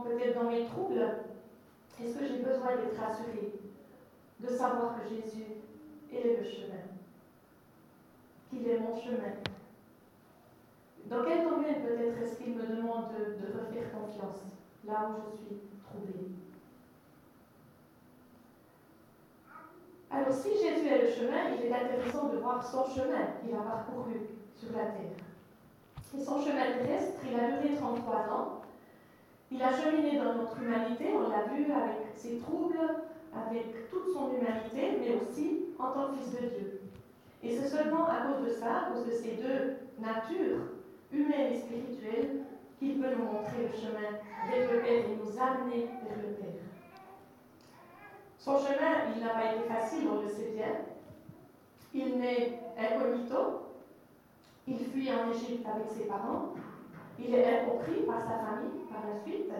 Peut-être 0.03 0.35
dans 0.35 0.49
mes 0.49 0.65
troubles, 0.65 1.05
est-ce 2.01 2.17
que 2.17 2.25
j'ai 2.25 2.39
besoin 2.39 2.75
d'être 2.75 2.99
rassurée, 2.99 3.53
de 4.39 4.47
savoir 4.47 4.95
que 4.95 5.07
Jésus 5.07 5.45
est 6.11 6.37
le 6.37 6.43
chemin, 6.43 6.83
qu'il 8.49 8.67
est 8.67 8.79
mon 8.79 8.95
chemin? 8.95 9.33
Dans 11.05 11.23
quel 11.23 11.43
domaine 11.47 11.81
peut-être 11.81 12.17
est-ce 12.21 12.37
qu'il 12.37 12.55
me 12.55 12.65
demande 12.65 13.11
de, 13.11 13.45
de 13.45 13.59
refaire 13.59 13.91
confiance, 13.91 14.41
là 14.85 15.09
où 15.09 15.31
je 15.31 15.37
suis 15.37 15.61
troublée? 15.83 16.29
Alors 20.09 20.33
si 20.33 20.49
Jésus 20.49 20.87
est 20.87 21.01
le 21.03 21.11
chemin, 21.11 21.49
il 21.57 21.65
est 21.65 21.73
intéressant 21.73 22.29
de 22.29 22.37
voir 22.37 22.63
son 22.65 22.85
chemin 22.85 23.25
qu'il 23.41 23.55
a 23.55 23.61
parcouru 23.61 24.19
sur 24.55 24.71
la 24.75 24.85
terre. 24.85 25.17
Et 26.17 26.21
son 26.21 26.41
chemin 26.41 26.63
terrestre, 26.77 27.21
il 27.29 27.39
a 27.39 27.51
duré 27.51 27.75
33 27.75 28.15
ans. 28.15 28.61
Il 29.49 29.61
a 29.61 29.71
cheminé 29.71 30.17
dans 30.17 30.33
notre 30.35 30.61
humanité, 30.61 31.09
on 31.13 31.29
l'a 31.29 31.43
vu 31.53 31.71
avec 31.71 32.07
ses 32.15 32.37
troubles, 32.39 32.79
avec 33.33 33.89
toute 33.89 34.13
son 34.13 34.31
humanité, 34.31 34.97
mais 34.99 35.15
aussi 35.15 35.65
en 35.79 35.91
tant 35.91 36.07
que 36.09 36.17
fils 36.17 36.33
de 36.33 36.47
Dieu. 36.47 36.81
Et 37.43 37.57
c'est 37.57 37.67
seulement 37.67 38.05
à 38.07 38.27
cause 38.27 38.45
de 38.45 38.53
ça, 38.53 38.77
à 38.77 38.91
cause 38.91 39.05
de 39.05 39.11
ces 39.11 39.31
deux 39.31 39.77
natures, 39.99 40.59
humaine 41.11 41.53
et 41.53 41.57
spirituelle, 41.57 42.41
qu'il 42.77 42.99
peut 42.99 43.15
nous 43.17 43.25
montrer 43.25 43.67
le 43.71 43.77
chemin 43.77 44.19
vers 44.49 44.71
le 44.71 44.79
Père 44.79 45.05
et 45.05 45.17
nous 45.23 45.39
amener 45.39 45.87
vers 46.07 46.17
le 46.17 46.33
Père. 46.35 46.61
Son 48.37 48.57
chemin, 48.57 49.13
il 49.15 49.23
n'a 49.23 49.29
pas 49.29 49.53
été 49.53 49.63
facile, 49.69 50.07
on 50.11 50.21
le 50.21 50.27
sait 50.27 50.51
bien. 50.55 50.73
Il 51.93 52.17
naît 52.17 52.59
incognito, 52.77 53.70
il 54.71 54.85
fuit 54.85 55.09
en 55.11 55.29
Égypte 55.31 55.67
avec 55.67 55.89
ses 55.89 56.05
parents, 56.05 56.53
il 57.19 57.35
est 57.35 57.61
incompris 57.61 58.03
par 58.07 58.21
sa 58.21 58.39
famille 58.39 58.85
par 58.89 59.03
la 59.05 59.21
suite, 59.21 59.51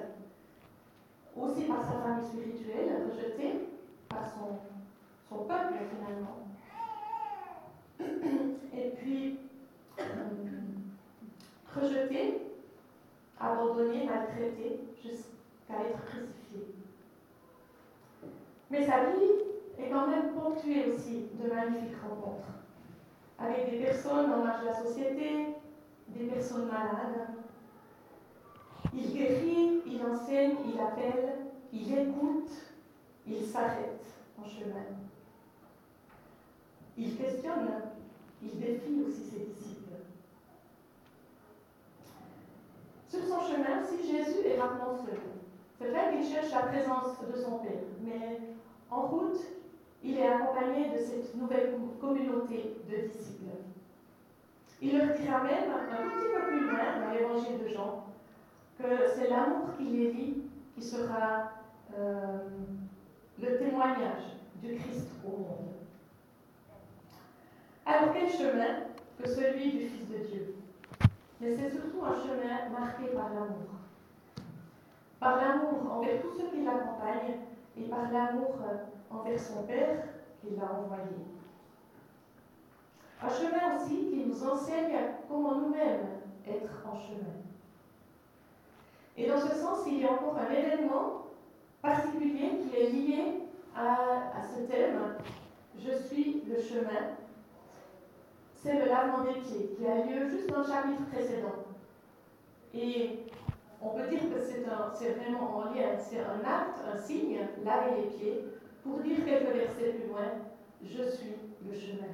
aussi 1.36 1.64
par 1.66 1.84
sa 1.84 2.00
famille 2.00 2.26
spirituelle, 2.26 3.08
rejeté 3.10 3.68
par 4.08 4.26
son, 4.26 4.60
son 5.30 5.44
peuple 5.44 5.74
finalement. 5.90 6.48
Et 8.74 8.90
puis, 8.92 9.40
rejeté, 11.76 12.42
abandonné, 13.40 14.06
maltraité, 14.06 14.80
jusqu'à 15.04 15.90
être 15.90 16.06
crucifié. 16.06 16.74
Mais 18.70 18.86
sa 18.86 19.12
vie 19.12 19.78
est 19.78 19.90
quand 19.90 20.08
même 20.08 20.34
ponctuée 20.34 20.92
aussi 20.92 21.28
de 21.34 21.50
magnifiques 21.50 21.98
rencontres 22.02 22.61
avec 23.42 23.72
des 23.72 23.86
personnes 23.86 24.32
en 24.32 24.46
âge 24.46 24.62
de 24.62 24.66
la 24.66 24.84
société, 24.84 25.56
des 26.08 26.26
personnes 26.26 26.68
malades, 26.68 27.28
il 28.94 29.14
guérit, 29.14 29.82
il 29.86 30.02
enseigne, 30.06 30.58
il 30.72 30.80
appelle, 30.80 31.38
il 31.74 31.98
écoute, 31.98 32.52
il 33.26 33.44
s'arrête 33.46 34.06
en 34.40 34.46
chemin. 34.46 34.86
Il 36.98 37.18
questionne, 37.18 37.70
il 38.44 38.60
défie 38.60 39.02
aussi 39.08 39.24
ses 39.24 39.46
disciples. 39.46 39.94
Sur 43.08 43.24
son 43.24 43.40
chemin, 43.40 43.84
si 43.84 44.12
Jésus 44.12 44.46
est 44.46 44.60
rarement 44.60 44.98
seul, 44.98 45.20
c'est 45.80 45.90
vrai 45.90 46.12
qu'il 46.12 46.32
cherche 46.32 46.52
la 46.52 46.64
présence 46.64 47.18
de 47.28 47.42
son 47.42 47.60
Père, 47.60 47.72
mais 48.02 48.40
en 48.92 49.02
route, 49.08 49.40
il 50.04 50.18
est 50.18 50.28
accompagné 50.28 50.90
de 50.90 50.98
cette 50.98 51.36
nouvelle 51.36 51.76
communauté 52.00 52.76
de 52.90 53.08
disciples. 53.08 53.42
Il 54.82 54.98
leur 54.98 55.16
dira 55.16 55.44
même, 55.44 55.70
un 55.72 56.10
petit 56.10 56.26
peu 56.34 56.48
plus 56.48 56.62
loin, 56.62 57.00
dans 57.00 57.14
l'évangile 57.14 57.64
de 57.64 57.68
Jean, 57.68 58.06
que 58.80 59.08
c'est 59.16 59.30
l'amour 59.30 59.76
qui 59.78 59.84
les 59.84 60.12
lie 60.12 60.44
qui 60.74 60.82
sera 60.82 61.52
euh, 61.98 62.40
le 63.40 63.58
témoignage 63.58 64.38
du 64.56 64.76
Christ 64.76 65.08
au 65.24 65.38
monde. 65.38 65.72
Alors 67.86 68.14
quel 68.14 68.30
chemin 68.30 68.86
que 69.22 69.30
celui 69.30 69.72
du 69.72 69.88
Fils 69.88 70.10
de 70.10 70.18
Dieu? 70.18 70.56
Mais 71.40 71.56
c'est 71.56 71.70
surtout 71.70 72.04
un 72.04 72.16
chemin 72.16 72.70
marqué 72.72 73.08
par 73.14 73.30
l'amour. 73.34 73.70
Par 75.20 75.36
l'amour 75.38 75.92
envers 75.92 76.22
tous 76.22 76.32
ceux 76.38 76.50
qui 76.50 76.64
l'accompagnent 76.64 77.38
et 77.78 77.84
par 77.84 78.12
l'amour 78.12 78.56
envers 79.14 79.40
son 79.40 79.64
Père 79.64 80.04
qui 80.40 80.56
l'a 80.56 80.72
envoyé. 80.72 81.18
Un 83.22 83.30
chemin 83.30 83.76
aussi 83.76 84.10
qui 84.10 84.26
nous 84.26 84.44
enseigne 84.44 84.98
comment 85.28 85.56
nous-mêmes 85.56 86.08
être 86.48 86.86
en 86.86 86.96
chemin. 86.96 87.42
Et 89.16 89.28
dans 89.28 89.40
ce 89.40 89.54
sens, 89.56 89.80
il 89.86 90.00
y 90.00 90.06
a 90.06 90.14
encore 90.14 90.38
un 90.38 90.52
événement 90.52 91.28
particulier 91.82 92.60
qui 92.60 92.76
est 92.76 92.90
lié 92.90 93.42
à, 93.76 94.42
ce 94.42 94.62
thème. 94.62 95.00
Je 95.78 95.92
suis 95.92 96.44
le 96.48 96.60
chemin. 96.60 97.16
C'est 98.56 98.80
le 98.80 98.86
lavement 98.86 99.24
des 99.24 99.40
pieds 99.40 99.76
qui 99.78 99.86
a 99.88 100.06
lieu 100.06 100.30
juste 100.30 100.50
dans 100.50 100.60
le 100.60 100.68
chapitre 100.68 101.06
précédent. 101.12 101.66
Et 102.74 103.26
on 103.82 103.90
peut 103.90 104.08
dire 104.08 104.22
que 104.22 104.40
c'est 104.40 105.10
vraiment 105.12 105.58
en 105.58 105.64
lien, 105.66 105.98
c'est 105.98 106.20
un 106.20 106.40
acte, 106.40 106.80
un 106.92 106.98
signe, 106.98 107.40
laver 107.64 108.02
les 108.02 108.08
pieds, 108.08 108.46
pour 108.84 109.00
dire 109.00 109.26
quelques 109.26 109.54
versets 109.54 109.94
plus 109.94 110.10
loin, 110.10 110.32
je 110.84 111.04
suis 111.04 111.36
le 111.68 111.74
chemin. 111.78 112.14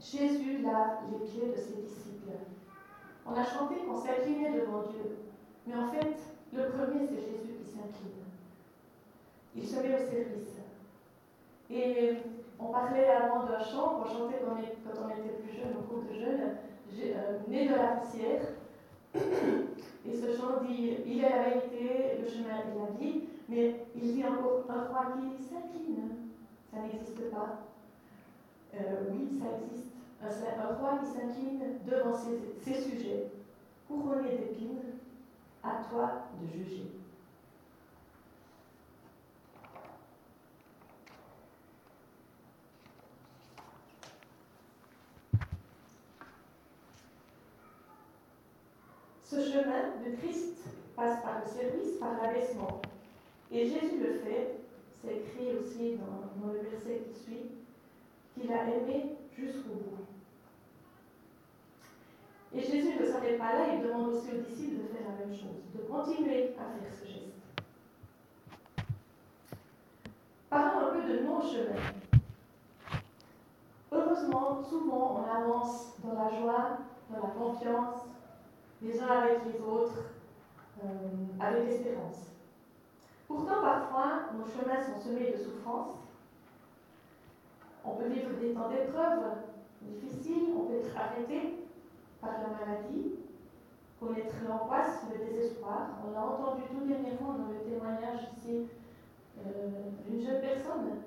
Jésus 0.00 0.62
lave 0.62 0.98
les 1.10 1.26
pieds 1.26 1.48
de 1.48 1.56
ses 1.56 1.82
disciples. 1.82 2.30
On 3.26 3.32
a 3.32 3.44
chanté 3.44 3.76
qu'on 3.86 3.96
s'inclinait 3.96 4.52
devant 4.52 4.82
Dieu. 4.82 5.18
Mais 5.66 5.74
en 5.74 5.88
fait, 5.88 6.16
le 6.52 6.68
premier, 6.68 7.06
c'est 7.06 7.20
Jésus 7.20 7.56
qui 7.58 7.70
s'incline. 7.70 8.24
Il 9.54 9.66
se 9.66 9.76
met 9.80 9.94
au 9.94 9.98
service. 9.98 10.60
Et 11.70 12.14
on 12.58 12.66
parlait 12.66 13.08
avant 13.08 13.44
d'un 13.44 13.58
chant 13.58 13.98
qu'on 13.98 14.04
chantait 14.04 14.40
quand 14.44 15.02
on 15.04 15.08
était 15.10 15.42
plus 15.42 15.56
jeune, 15.56 15.76
au 15.78 15.82
cours 15.82 16.04
de 16.04 16.14
jeunes, 16.14 16.56
euh, 16.98 17.38
né 17.48 17.68
de 17.68 17.74
la 17.74 17.96
poussière. 17.96 18.42
Et 19.14 20.12
ce 20.12 20.36
chant 20.36 20.62
dit 20.62 20.98
Il 21.04 21.24
est 21.24 21.28
la 21.28 21.42
vérité, 21.42 22.18
le 22.22 22.28
chemin 22.28 22.60
et 22.60 22.78
la 22.78 22.98
vie. 22.98 23.24
Mais 23.48 23.86
il 23.94 24.18
y 24.18 24.22
a 24.24 24.30
encore 24.30 24.64
un 24.68 24.84
roi 24.84 25.14
qui 25.14 25.44
s'incline. 25.44 26.10
Ça 26.70 26.80
n'existe 26.80 27.30
pas. 27.30 27.60
Euh, 28.74 29.04
oui, 29.10 29.38
ça 29.38 29.46
existe. 29.56 29.86
Un, 30.22 30.74
roi 30.74 30.98
qui 30.98 31.06
s'incline 31.06 31.62
devant 31.86 32.12
ses, 32.12 32.40
ses 32.60 32.80
sujets, 32.80 33.30
couronné 33.86 34.30
d'épines, 34.30 34.80
à 35.62 35.84
toi 35.88 36.28
de 36.40 36.46
juger. 36.46 36.90
Ce 49.22 49.36
chemin 49.36 49.90
de 50.04 50.16
Christ 50.16 50.58
passe 50.94 51.22
par 51.22 51.40
le 51.44 51.50
service, 51.50 51.98
par 51.98 52.12
l'abaissement, 52.22 52.80
et 53.52 53.66
Jésus 53.66 54.00
le 54.00 54.14
fait, 54.14 54.60
c'est 54.90 55.16
écrit 55.16 55.56
aussi 55.56 55.96
dans, 55.96 56.52
le 56.52 56.58
verset 56.58 57.02
qui 57.06 57.18
suit, 57.18 57.50
qu'il 58.34 58.52
a 58.52 58.64
aimé 58.64 59.16
jusqu'au 59.36 59.74
bout. 59.74 60.06
Et 62.54 62.60
Jésus 62.60 62.98
ne 62.98 63.06
s'arrête 63.06 63.38
pas 63.38 63.52
là, 63.52 63.74
il 63.74 63.82
demande 63.82 64.08
aussi 64.14 64.28
aux 64.32 64.40
disciples 64.40 64.82
de 64.82 64.88
faire 64.88 65.06
la 65.10 65.24
même 65.24 65.34
chose, 65.34 65.62
de 65.74 65.82
continuer 65.82 66.54
à 66.58 66.80
faire 66.80 66.92
ce 66.92 67.06
geste. 67.06 67.36
Parlons 70.48 70.88
un 70.88 70.94
peu 70.94 71.12
de 71.12 71.18
nos 71.20 71.40
chemins. 71.40 71.92
Heureusement, 73.92 74.62
souvent, 74.62 75.22
on 75.22 75.30
avance 75.30 75.94
dans 76.02 76.14
la 76.14 76.30
joie, 76.30 76.78
dans 77.10 77.26
la 77.26 77.32
confiance, 77.32 78.02
les 78.82 79.00
uns 79.00 79.06
avec 79.06 79.38
les 79.44 79.60
autres, 79.60 80.10
euh, 80.82 80.88
avec 81.40 81.66
l'espérance. 81.66 82.35
Pourtant, 83.26 83.60
parfois, 83.60 84.30
nos 84.38 84.46
chemins 84.46 84.82
sont 84.82 85.00
semés 85.00 85.32
de 85.32 85.36
souffrances. 85.36 85.96
On 87.84 87.96
peut 87.96 88.08
vivre 88.08 88.30
des 88.40 88.52
temps 88.52 88.68
d'épreuves 88.68 89.22
difficiles, 89.82 90.54
on 90.56 90.64
peut 90.64 90.74
être 90.76 90.96
arrêté 90.96 91.66
par 92.20 92.32
la 92.32 92.48
maladie, 92.48 93.14
connaître 94.00 94.34
l'angoisse, 94.48 95.02
le 95.12 95.24
désespoir. 95.24 95.90
On 96.06 96.12
l'a 96.12 96.24
entendu 96.24 96.62
tout 96.70 96.86
dernièrement 96.86 97.34
dans 97.34 97.48
le 97.52 97.58
témoignage 97.68 98.28
ici 98.36 98.66
euh, 99.38 99.68
d'une 100.06 100.22
jeune 100.22 100.40
personne 100.40 101.02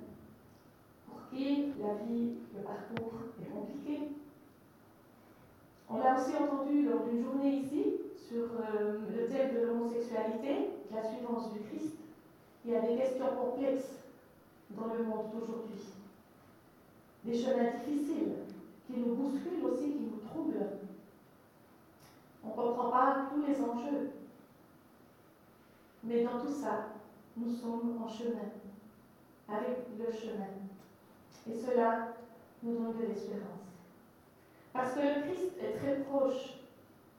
pour 1.07 1.29
qui 1.29 1.73
la 1.79 1.93
vie, 2.05 2.35
le 2.55 2.61
parcours 2.61 3.13
est 3.41 3.49
compliqué. 3.49 4.09
On 5.89 5.97
l'a 5.97 6.15
aussi 6.15 6.35
entendu 6.35 6.85
lors 6.87 7.03
d'une 7.05 7.23
journée 7.23 7.57
ici 7.57 8.01
sur 8.15 8.43
euh, 8.43 8.99
le 9.09 9.27
thème 9.27 9.55
de 9.55 9.65
l'homosexualité, 9.65 10.69
la 10.93 11.03
suivance 11.03 11.51
du 11.53 11.59
Christ. 11.61 11.98
Il 12.65 12.71
y 12.71 12.75
a 12.75 12.81
des 12.81 12.97
questions 12.97 13.27
complexes 13.35 13.99
dans 14.71 14.93
le 14.93 15.03
monde 15.03 15.31
d'aujourd'hui. 15.33 15.85
Des 17.23 17.37
chemins 17.37 17.71
difficiles 17.85 18.33
qui 18.85 18.99
nous 18.99 19.15
bousculent 19.15 19.65
aussi, 19.65 19.91
qui 19.91 20.09
nous 20.11 20.27
troublent. 20.29 20.67
On 22.43 22.49
ne 22.49 22.53
comprend 22.53 22.89
pas 22.89 23.29
tous 23.31 23.45
les 23.45 23.59
enjeux. 23.61 24.11
Mais 26.03 26.23
dans 26.23 26.39
tout 26.39 26.51
ça, 26.53 26.87
nous 27.37 27.53
sommes 27.53 28.01
en 28.03 28.07
chemin, 28.07 28.49
avec 29.47 29.77
le 29.97 30.11
chemin. 30.11 30.47
Et 31.49 31.57
cela 31.57 32.13
nous 32.63 32.73
donne 32.73 32.97
de 32.97 33.05
l'espérance. 33.07 33.43
Parce 34.73 34.93
que 34.93 34.99
le 34.99 35.21
Christ 35.23 35.53
est 35.61 35.77
très 35.77 35.95
proche 36.01 36.59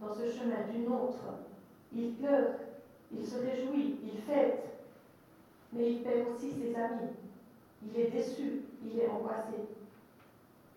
dans 0.00 0.14
ce 0.14 0.30
chemin 0.30 0.66
du 0.73 0.80
nôtre. 0.80 1.18
Il 1.92 2.14
pleure, 2.14 2.54
il 3.12 3.26
se 3.26 3.38
réjouit, 3.38 3.99
il 4.02 4.18
fête, 4.20 4.79
mais 5.72 5.92
il 5.92 6.02
perd 6.02 6.28
aussi 6.28 6.50
ses 6.50 6.74
amis. 6.74 7.10
Il 7.82 8.00
est 8.00 8.10
déçu, 8.10 8.62
il 8.84 9.00
est 9.00 9.08
angoissé. 9.08 9.56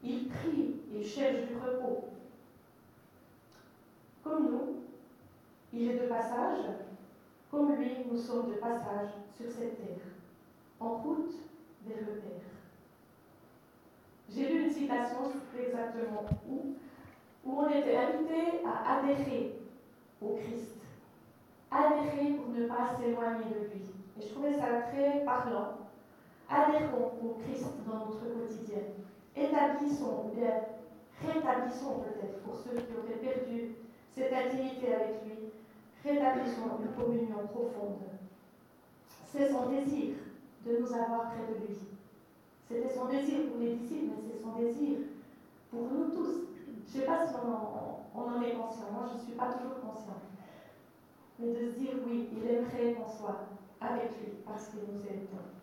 Il 0.04 0.28
prie, 0.28 0.76
il 0.94 1.06
cherche 1.06 1.48
du 1.48 1.56
repos. 1.56 2.10
Comme 4.24 4.52
nous, 4.52 4.76
il 5.74 5.92
est 5.92 6.00
de 6.00 6.08
passage, 6.08 6.66
comme 7.50 7.76
lui, 7.76 7.92
nous 8.10 8.18
sommes 8.18 8.50
de 8.50 8.56
passage 8.56 9.10
sur 9.36 9.50
cette 9.50 9.78
terre, 9.78 10.06
en 10.80 10.96
route 10.96 11.34
vers 11.86 11.98
le. 11.98 12.22
J'ai 14.30 14.48
lu 14.48 14.64
une 14.64 14.72
citation, 14.72 15.18
je 15.26 15.28
ne 15.28 15.34
sais 15.34 15.46
plus 15.54 15.64
exactement 15.66 16.26
où, 16.50 16.74
où 17.46 17.60
on 17.60 17.70
était 17.70 17.98
invité 17.98 18.66
à 18.66 18.98
adhérer 18.98 19.60
au 20.22 20.36
Christ. 20.36 20.78
Adhérer 21.70 22.34
pour 22.34 22.50
ne 22.50 22.66
pas 22.68 22.96
s'éloigner 22.98 23.46
de 23.46 23.66
lui. 23.74 23.93
Et 24.18 24.22
je 24.22 24.34
trouvais 24.34 24.54
ça 24.54 24.82
très 24.92 25.24
parlant. 25.26 25.78
Adhérons 26.50 27.12
au 27.24 27.38
Christ 27.44 27.68
dans 27.88 28.06
notre 28.06 28.20
quotidien. 28.20 28.84
Établissons, 29.36 30.32
bien 30.36 30.62
rétablissons 31.26 32.04
peut-être, 32.04 32.40
pour 32.40 32.56
ceux 32.56 32.76
qui 32.76 32.94
auraient 32.94 33.22
perdu 33.22 33.76
cette 34.12 34.34
intimité 34.34 34.94
avec 34.94 35.26
lui, 35.26 35.52
rétablissons 36.04 36.80
une 36.82 36.94
communion 36.94 37.48
profonde. 37.52 38.00
C'est 39.26 39.50
son 39.50 39.70
désir 39.70 40.16
de 40.66 40.78
nous 40.78 40.94
avoir 40.94 41.32
près 41.32 41.54
de 41.54 41.66
lui. 41.66 41.78
C'était 42.68 42.94
son 42.94 43.06
désir 43.06 43.50
pour 43.50 43.60
les 43.60 43.76
disciples, 43.76 44.14
mais 44.16 44.32
c'est 44.32 44.42
son 44.42 44.60
désir 44.60 44.98
pour 45.72 45.82
nous 45.92 46.10
tous. 46.12 46.48
Je 46.88 46.98
ne 46.98 47.02
sais 47.02 47.08
pas 47.08 47.26
si 47.26 47.34
on 47.36 48.20
en, 48.20 48.42
est 48.42 48.54
conscient. 48.54 48.92
Moi, 48.92 49.06
je 49.10 49.18
ne 49.18 49.24
suis 49.24 49.34
pas 49.34 49.54
toujours 49.54 49.80
consciente. 49.82 50.30
Mais 51.40 51.54
de 51.54 51.72
se 51.72 51.80
dire, 51.80 51.94
oui, 52.06 52.30
il 52.32 52.48
aimerait 52.48 52.94
qu'on 52.94 53.10
soit 53.10 53.48
avec 53.84 54.12
lui 54.20 54.34
parce 54.46 54.68
qu'il 54.68 54.80
nous 54.80 55.02
aime 55.08 55.26
tant. 55.28 55.54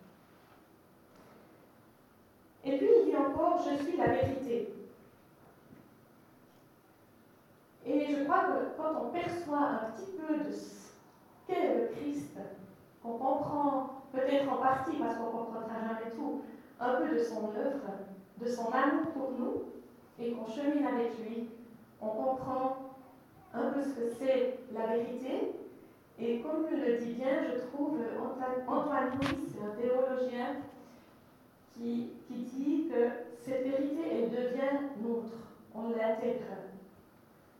Et 2.63 2.77
puis, 2.77 2.87
il 2.99 3.11
dit 3.11 3.17
encore, 3.17 3.59
je 3.59 3.83
suis 3.83 3.97
la 3.97 4.07
vérité. 4.07 4.73
Et 7.85 8.05
je 8.05 8.23
crois 8.23 8.43
que 8.43 8.77
quand 8.77 9.05
on 9.05 9.09
perçoit 9.09 9.57
un 9.57 9.91
petit 9.91 10.11
peu 10.11 10.37
de 10.45 10.51
ce 10.51 10.91
qu'est 11.47 11.75
le 11.75 11.87
Christ, 11.87 12.37
qu'on 13.01 13.17
comprend 13.17 14.03
peut-être 14.11 14.51
en 14.51 14.57
partie, 14.57 14.97
parce 14.97 15.15
qu'on 15.15 15.25
ne 15.25 15.31
comprendra 15.31 15.79
jamais 15.79 16.11
tout, 16.15 16.41
un 16.79 16.93
peu 16.95 17.15
de 17.15 17.23
son 17.23 17.45
œuvre, 17.55 17.79
de 18.37 18.47
son 18.47 18.71
amour 18.71 19.07
pour 19.13 19.31
nous, 19.31 19.63
et 20.19 20.33
qu'on 20.33 20.45
chemine 20.45 20.85
avec 20.85 21.17
lui, 21.19 21.49
on 21.99 22.09
comprend 22.09 22.77
un 23.53 23.71
peu 23.71 23.81
ce 23.81 23.89
que 23.89 24.09
c'est 24.19 24.59
la 24.71 24.85
vérité. 24.95 25.55
Et 26.23 26.39
comme 26.41 26.67
le 26.69 26.97
dit 26.97 27.13
bien, 27.13 27.43
je 27.43 27.61
trouve 27.67 27.97
Antoine 28.67 29.17
Louis, 29.19 29.55
un 29.59 29.81
théologien, 29.81 30.57
qui, 31.73 32.11
qui 32.27 32.33
dit 32.33 32.87
que 32.89 33.09
cette 33.43 33.63
vérité, 33.63 34.01
elle 34.11 34.29
devient 34.29 35.01
nôtre, 35.01 35.33
on 35.73 35.89
l'intègre. 35.89 36.45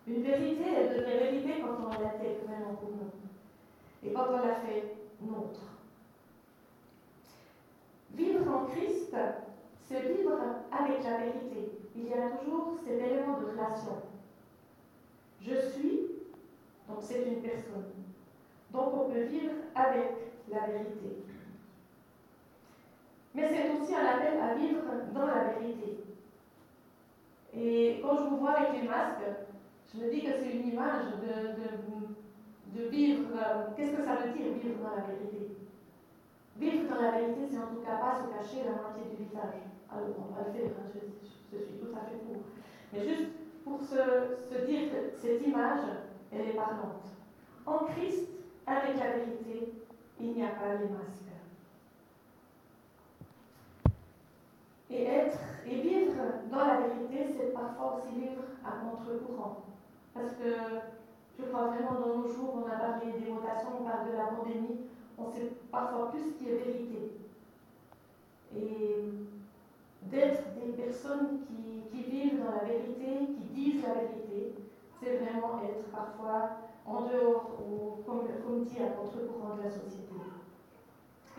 Une 0.08 0.22
vérité, 0.22 0.64
elle 0.78 0.90
devient 1.00 1.18
vérité 1.18 1.54
quand 1.62 1.86
on 1.86 1.90
l'intègre 1.90 2.46
vraiment 2.48 2.76
pour 2.76 2.90
nous. 2.90 4.08
Et 4.08 4.14
quand 4.14 4.28
on 4.30 4.46
la 4.46 4.56
fait 4.56 4.96
nôtre. 5.22 5.62
Vivre 8.14 8.48
en 8.48 8.66
Christ, 8.66 9.16
c'est 9.88 10.02
vivre 10.02 10.38
avec 10.72 11.04
la 11.04 11.18
vérité. 11.18 11.72
Il 11.96 12.10
y 12.10 12.14
a 12.14 12.30
toujours 12.38 12.76
cet 12.86 13.00
élément 13.00 13.40
de 13.40 13.46
relation. 13.48 14.04
Je 15.42 15.56
suis, 15.72 16.02
donc 16.88 17.00
c'est 17.02 17.24
une 17.24 17.42
personne. 17.42 17.92
Donc 18.74 18.94
on 18.94 19.10
peut 19.10 19.24
vivre 19.24 19.54
avec 19.76 20.12
la 20.50 20.68
vérité. 20.68 21.24
Mais 23.34 23.48
c'est 23.48 23.70
aussi 23.72 23.96
un 23.96 24.06
appel 24.06 24.40
à 24.42 24.56
vivre 24.56 24.82
dans 25.14 25.26
la 25.26 25.54
vérité. 25.54 26.04
Et 27.54 28.00
quand 28.02 28.18
je 28.18 28.24
vous 28.24 28.38
vois 28.38 28.52
avec 28.52 28.82
les 28.82 28.88
masques, 28.88 29.24
je 29.94 30.00
me 30.00 30.10
dis 30.10 30.22
que 30.22 30.32
c'est 30.32 30.52
une 30.52 30.70
image 30.70 31.06
de, 31.22 32.82
de, 32.82 32.90
vivre. 32.90 33.30
Qu'est-ce 33.76 33.96
que 33.96 34.04
ça 34.04 34.16
veut 34.16 34.32
dire 34.32 34.54
vivre 34.54 34.80
dans 34.82 34.96
la 34.96 35.04
vérité? 35.04 35.58
Vivre 36.58 36.90
dans 36.90 37.02
la 37.02 37.12
vérité, 37.12 37.42
c'est 37.50 37.58
en 37.58 37.68
tout 37.68 37.82
cas 37.82 37.98
pas 37.98 38.20
se 38.20 38.28
cacher 38.32 38.64
la 38.66 38.82
moitié 38.82 39.04
du 39.10 39.24
visage. 39.24 39.64
Alors 39.92 40.08
on 40.18 40.34
va 40.34 40.48
le 40.48 40.54
faire, 40.54 40.72
hein, 40.72 40.88
je, 40.94 41.58
je, 41.58 41.64
suis 41.64 41.76
tout 41.76 41.94
à 41.94 42.06
fait 42.06 42.18
pour. 42.26 42.44
Mais 42.94 43.08
juste 43.08 43.32
pour 43.66 43.82
se, 43.82 43.96
se 44.50 44.66
dire 44.66 44.92
que 44.92 45.18
cette 45.18 45.46
image, 45.46 45.82
elle 46.32 46.48
est 46.48 46.56
parlante. 46.56 47.08
En 47.66 47.80
Christ, 47.86 48.30
avec 48.68 48.98
la 48.98 49.12
vérité, 49.12 49.74
il 50.20 50.34
n'y 50.34 50.44
a 50.44 50.50
pas 50.50 50.76
les 50.76 50.90
masques. 50.90 51.32
Et 54.90 55.04
être 55.04 55.40
et 55.66 55.76
vivre 55.76 56.16
dans 56.52 56.66
la 56.66 56.82
vérité, 56.82 57.34
c'est 57.36 57.54
parfois 57.54 57.98
aussi 57.98 58.20
vivre 58.20 58.44
à 58.66 58.72
contre-courant. 58.72 59.64
Parce 60.14 60.34
que 60.34 60.82
je 61.40 61.46
crois 61.46 61.68
vraiment 61.68 62.00
dans 62.00 62.18
nos 62.18 62.28
jours, 62.28 62.64
on 62.64 62.70
a 62.70 62.76
parlé 62.76 63.14
des 63.14 63.32
votations, 63.32 63.70
on 63.80 63.84
parle 63.86 64.12
de 64.12 64.18
la 64.18 64.26
pandémie, 64.26 64.82
on 65.18 65.32
sait 65.32 65.52
parfois 65.72 66.12
plus 66.12 66.20
ce 66.20 66.38
qui 66.38 66.50
est 66.50 66.56
vérité. 66.56 67.12
Et 68.56 69.06
d'être 70.04 70.44
des 70.56 70.74
personnes 70.74 71.40
qui, 71.48 72.04
vivent 72.10 72.44
dans 72.44 72.52
la 72.52 72.66
vérité, 72.66 73.28
qui 73.28 73.44
disent 73.54 73.84
la 73.84 73.94
vérité, 73.94 74.56
c'est 75.00 75.18
vraiment 75.18 75.62
être 75.64 75.86
parfois 75.92 76.50
en 76.86 77.02
dehors, 77.02 77.58
ou 77.60 78.02
comme, 78.04 78.26
dit, 78.66 78.78
à 78.82 78.90
contre-courant 78.90 79.56
de 79.56 79.64
la 79.64 79.70
société. 79.72 80.12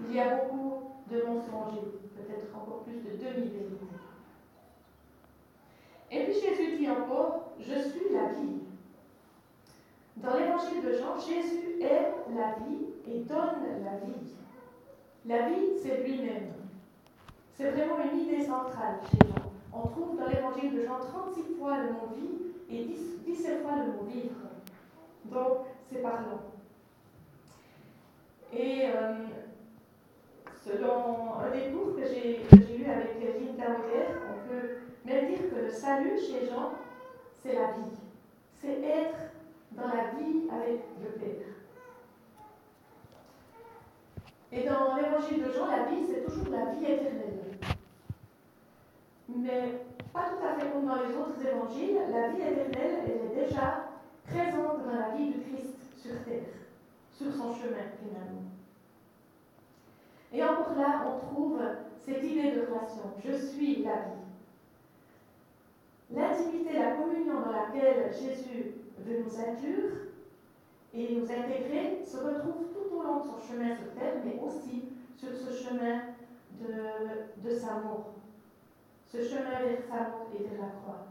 Il 0.09 0.15
y 0.15 0.21
a 0.21 0.37
beaucoup 0.37 0.91
de 1.11 1.23
mensonges, 1.23 1.81
peut-être 2.17 2.57
encore 2.57 2.83
plus 2.83 2.97
de 2.97 3.11
demi-vérités. 3.11 3.77
Et 6.11 6.25
puis 6.25 6.35
Jésus 6.35 6.77
dit 6.77 6.91
encore, 6.91 7.53
je 7.59 7.79
suis 7.89 8.13
la 8.13 8.33
vie. 8.33 8.61
Dans 10.17 10.37
l'évangile 10.37 10.83
de 10.85 10.93
Jean, 10.93 11.19
Jésus 11.19 11.81
est 11.81 12.13
la 12.35 12.57
vie 12.65 12.87
et 13.07 13.21
donne 13.21 13.83
la 13.83 13.97
vie. 14.05 14.35
La 15.25 15.49
vie, 15.49 15.79
c'est 15.83 16.03
lui-même. 16.03 16.53
C'est 17.55 17.71
vraiment 17.71 17.97
une 18.13 18.21
idée 18.21 18.45
centrale 18.45 19.01
chez 19.11 19.27
Jean. 19.27 19.53
On 19.73 19.87
trouve 19.87 20.19
dans 20.19 20.27
l'évangile 20.27 20.75
de 20.75 20.83
Jean 20.83 20.99
36 21.01 21.55
fois 21.59 21.79
le 21.79 21.93
mot 21.93 22.09
vie 22.15 22.77
et 22.77 22.85
17 22.85 23.63
fois 23.63 23.77
le 23.77 23.93
mot 23.93 24.05
vivre. 24.07 24.52
Donc, 25.33 25.67
c'est 25.91 26.03
parlant. 26.03 26.43
Et 28.53 28.87
euh, 28.95 29.15
selon 30.63 31.39
un 31.41 31.51
des 31.51 31.71
cours 31.71 31.97
que 31.97 32.05
j'ai 32.05 32.45
lu 32.51 32.85
avec 32.85 33.17
Linda 33.41 33.65
Weller, 33.65 34.19
on 34.31 34.49
peut 34.49 34.69
même 35.07 35.29
dire 35.29 35.51
que 35.51 35.65
le 35.65 35.71
salut 35.71 36.19
chez 36.19 36.47
Jean, 36.47 36.73
c'est 37.43 37.55
la 37.55 37.73
vie. 37.73 37.97
C'est 38.61 38.83
être 38.83 39.33
dans 39.73 39.89
la 39.89 40.11
vie 40.19 40.49
avec 40.51 40.83
le 41.03 41.09
Père. 41.19 41.47
Et 44.53 44.69
dans 44.69 44.97
l'évangile 44.97 45.45
de 45.45 45.51
Jean, 45.51 45.67
la 45.67 45.85
vie, 45.85 46.05
c'est 46.07 46.25
toujours 46.27 46.53
la 46.53 46.73
vie 46.73 46.85
éternelle. 46.85 47.39
Mais 49.35 49.81
pas 50.13 50.29
tout 50.29 50.47
à 50.47 50.61
fait 50.61 50.71
comme 50.71 50.87
dans 50.87 51.03
les 51.03 51.17
autres 51.17 51.41
évangiles, 51.41 51.97
la 52.13 52.29
vie 52.29 52.43
éternelle, 52.43 52.99
elle 53.07 53.41
est 53.41 53.45
déjà 53.47 53.92
présente 54.27 54.85
dans 54.85 54.95
la 54.95 55.17
vie 55.17 55.33
du 55.33 55.41
Christ 55.41 55.77
sur 56.01 56.25
terre, 56.25 56.55
sur 57.11 57.33
son 57.33 57.55
chemin 57.55 57.85
finalement. 58.01 58.43
Et 60.33 60.43
encore 60.43 60.75
là, 60.77 61.05
on 61.07 61.19
trouve 61.27 61.61
cette 62.05 62.25
idée 62.25 62.53
de 62.53 62.61
relation. 62.61 63.13
Je 63.25 63.33
suis 63.33 63.83
la 63.83 63.97
vie. 63.97 64.23
L'intimité, 66.11 66.79
la 66.79 66.93
communion 66.93 67.41
dans 67.41 67.53
laquelle 67.53 68.11
Jésus 68.13 68.73
veut 68.99 69.25
nous 69.25 69.41
inclure 69.41 69.91
et 70.95 71.15
nous 71.15 71.25
intégrer 71.25 72.03
se 72.05 72.17
retrouve 72.19 72.67
tout 72.73 72.97
au 72.97 73.03
long 73.03 73.21
de 73.21 73.27
son 73.27 73.39
chemin 73.39 73.75
sur 73.75 73.93
terre, 73.95 74.17
mais 74.25 74.39
aussi 74.41 74.83
sur 75.17 75.31
ce 75.35 75.53
chemin 75.53 76.03
de, 76.61 77.49
de 77.49 77.55
sa 77.55 77.75
mort, 77.75 78.13
ce 79.11 79.23
chemin 79.23 79.61
vers 79.65 79.81
sa 79.89 80.11
mort 80.11 80.27
et 80.35 80.43
vers 80.43 80.61
la 80.61 80.69
croix. 80.83 81.07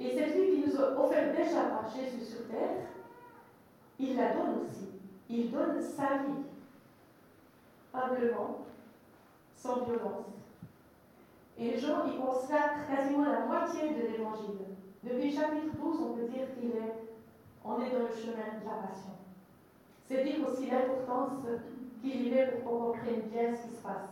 Et 0.00 0.16
cette 0.16 0.34
vie 0.34 0.57
offert 0.82 1.34
déjà 1.34 1.62
par 1.64 1.88
Jésus 1.88 2.24
sur 2.24 2.48
terre, 2.48 2.86
il 3.98 4.16
la 4.16 4.32
donne 4.34 4.60
aussi. 4.62 4.88
Il 5.28 5.50
donne 5.50 5.80
sa 5.80 6.18
vie, 6.18 6.44
humblement, 7.92 8.58
sans 9.54 9.84
violence. 9.84 10.26
Et 11.58 11.76
Jean 11.76 12.06
y 12.06 12.16
consacre 12.16 12.86
quasiment 12.88 13.24
la 13.24 13.40
moitié 13.40 13.90
de 13.90 14.06
l'évangile. 14.06 14.58
Depuis 15.02 15.34
chapitre 15.34 15.74
12, 15.76 16.00
on 16.00 16.12
peut 16.14 16.28
dire 16.28 16.46
qu'il 16.54 16.70
est, 16.70 16.94
on 17.64 17.80
est 17.80 17.90
dans 17.90 18.06
le 18.06 18.14
chemin 18.14 18.60
de 18.60 18.64
la 18.64 18.86
passion. 18.86 19.10
C'est 20.06 20.24
dire 20.24 20.48
aussi 20.48 20.70
l'importance 20.70 21.44
qu'il 22.00 22.26
y 22.26 22.30
met 22.30 22.46
pour 22.46 22.64
qu'on 22.64 22.92
comprenne 22.92 23.22
bien 23.32 23.54
ce 23.54 23.62
qui 23.62 23.76
se 23.76 23.82
passe. 23.82 24.08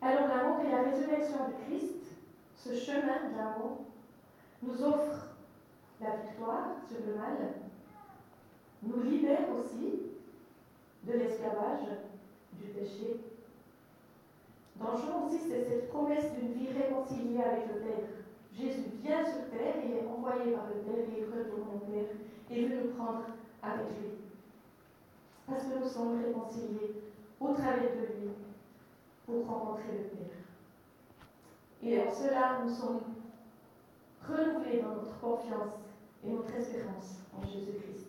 Alors 0.00 0.28
l'amour 0.28 0.60
et 0.64 0.70
la 0.70 0.90
résurrection 0.90 1.38
de 1.48 1.64
Christ, 1.64 1.96
ce 2.56 2.74
chemin 2.74 3.30
de 3.30 3.36
l'amour, 3.36 3.84
nous 4.62 4.82
offre 4.82 5.36
la 6.00 6.16
victoire 6.16 6.76
sur 6.88 6.98
le 7.06 7.14
mal, 7.14 7.54
nous 8.82 9.02
libère 9.02 9.48
aussi 9.56 10.02
de 11.04 11.12
l'esclavage, 11.12 11.88
du 12.52 12.68
péché. 12.68 13.20
Dans 14.76 14.96
Jean 14.96 15.26
aussi, 15.26 15.38
c'est 15.38 15.64
cette 15.64 15.88
promesse 15.88 16.32
d'une 16.34 16.52
vie 16.52 16.68
réconciliée 16.72 17.42
avec 17.42 17.68
le 17.68 17.80
Père. 17.80 18.08
Jésus 18.52 18.90
vient 19.02 19.24
sur 19.24 19.48
terre, 19.50 19.76
il 19.84 19.92
est 19.92 20.06
envoyé 20.06 20.52
par 20.52 20.66
le 20.68 20.80
Père, 20.80 21.04
il 21.16 21.24
retourne 21.24 21.76
au 21.76 21.78
Père 21.90 22.10
et 22.50 22.66
veut 22.66 22.84
nous 22.84 22.94
prendre 22.94 23.24
avec 23.62 23.86
lui. 24.00 24.10
Parce 25.46 25.64
que 25.64 25.78
nous 25.78 25.88
sommes 25.88 26.22
réconciliés 26.22 27.02
au 27.40 27.52
travers 27.52 27.94
de 27.94 28.06
lui 28.20 28.30
pour 29.24 29.46
rencontrer 29.46 29.92
le 29.92 30.04
Père. 30.04 30.36
Et 31.82 32.00
en 32.00 32.10
cela, 32.10 32.60
nous 32.64 32.74
sommes 32.74 33.00
renouvelés 34.28 34.82
dans 34.82 34.94
notre 34.96 35.18
confiance 35.20 35.74
et 36.24 36.30
notre 36.30 36.54
espérance 36.54 37.20
en 37.36 37.46
Jésus-Christ. 37.46 38.06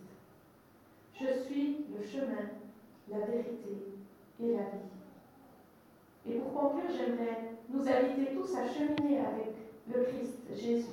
Je 1.14 1.44
suis 1.44 1.86
le 1.96 2.04
chemin, 2.06 2.50
la 3.08 3.26
vérité 3.26 3.94
et 4.40 4.52
la 4.52 4.62
vie. 4.62 4.88
Et 6.28 6.38
pour 6.38 6.52
conclure, 6.52 6.90
j'aimerais 6.90 7.54
nous 7.68 7.80
inviter 7.80 8.34
tous 8.34 8.54
à 8.56 8.66
cheminer 8.66 9.18
avec 9.18 9.54
le 9.92 10.04
Christ 10.04 10.38
Jésus, 10.54 10.86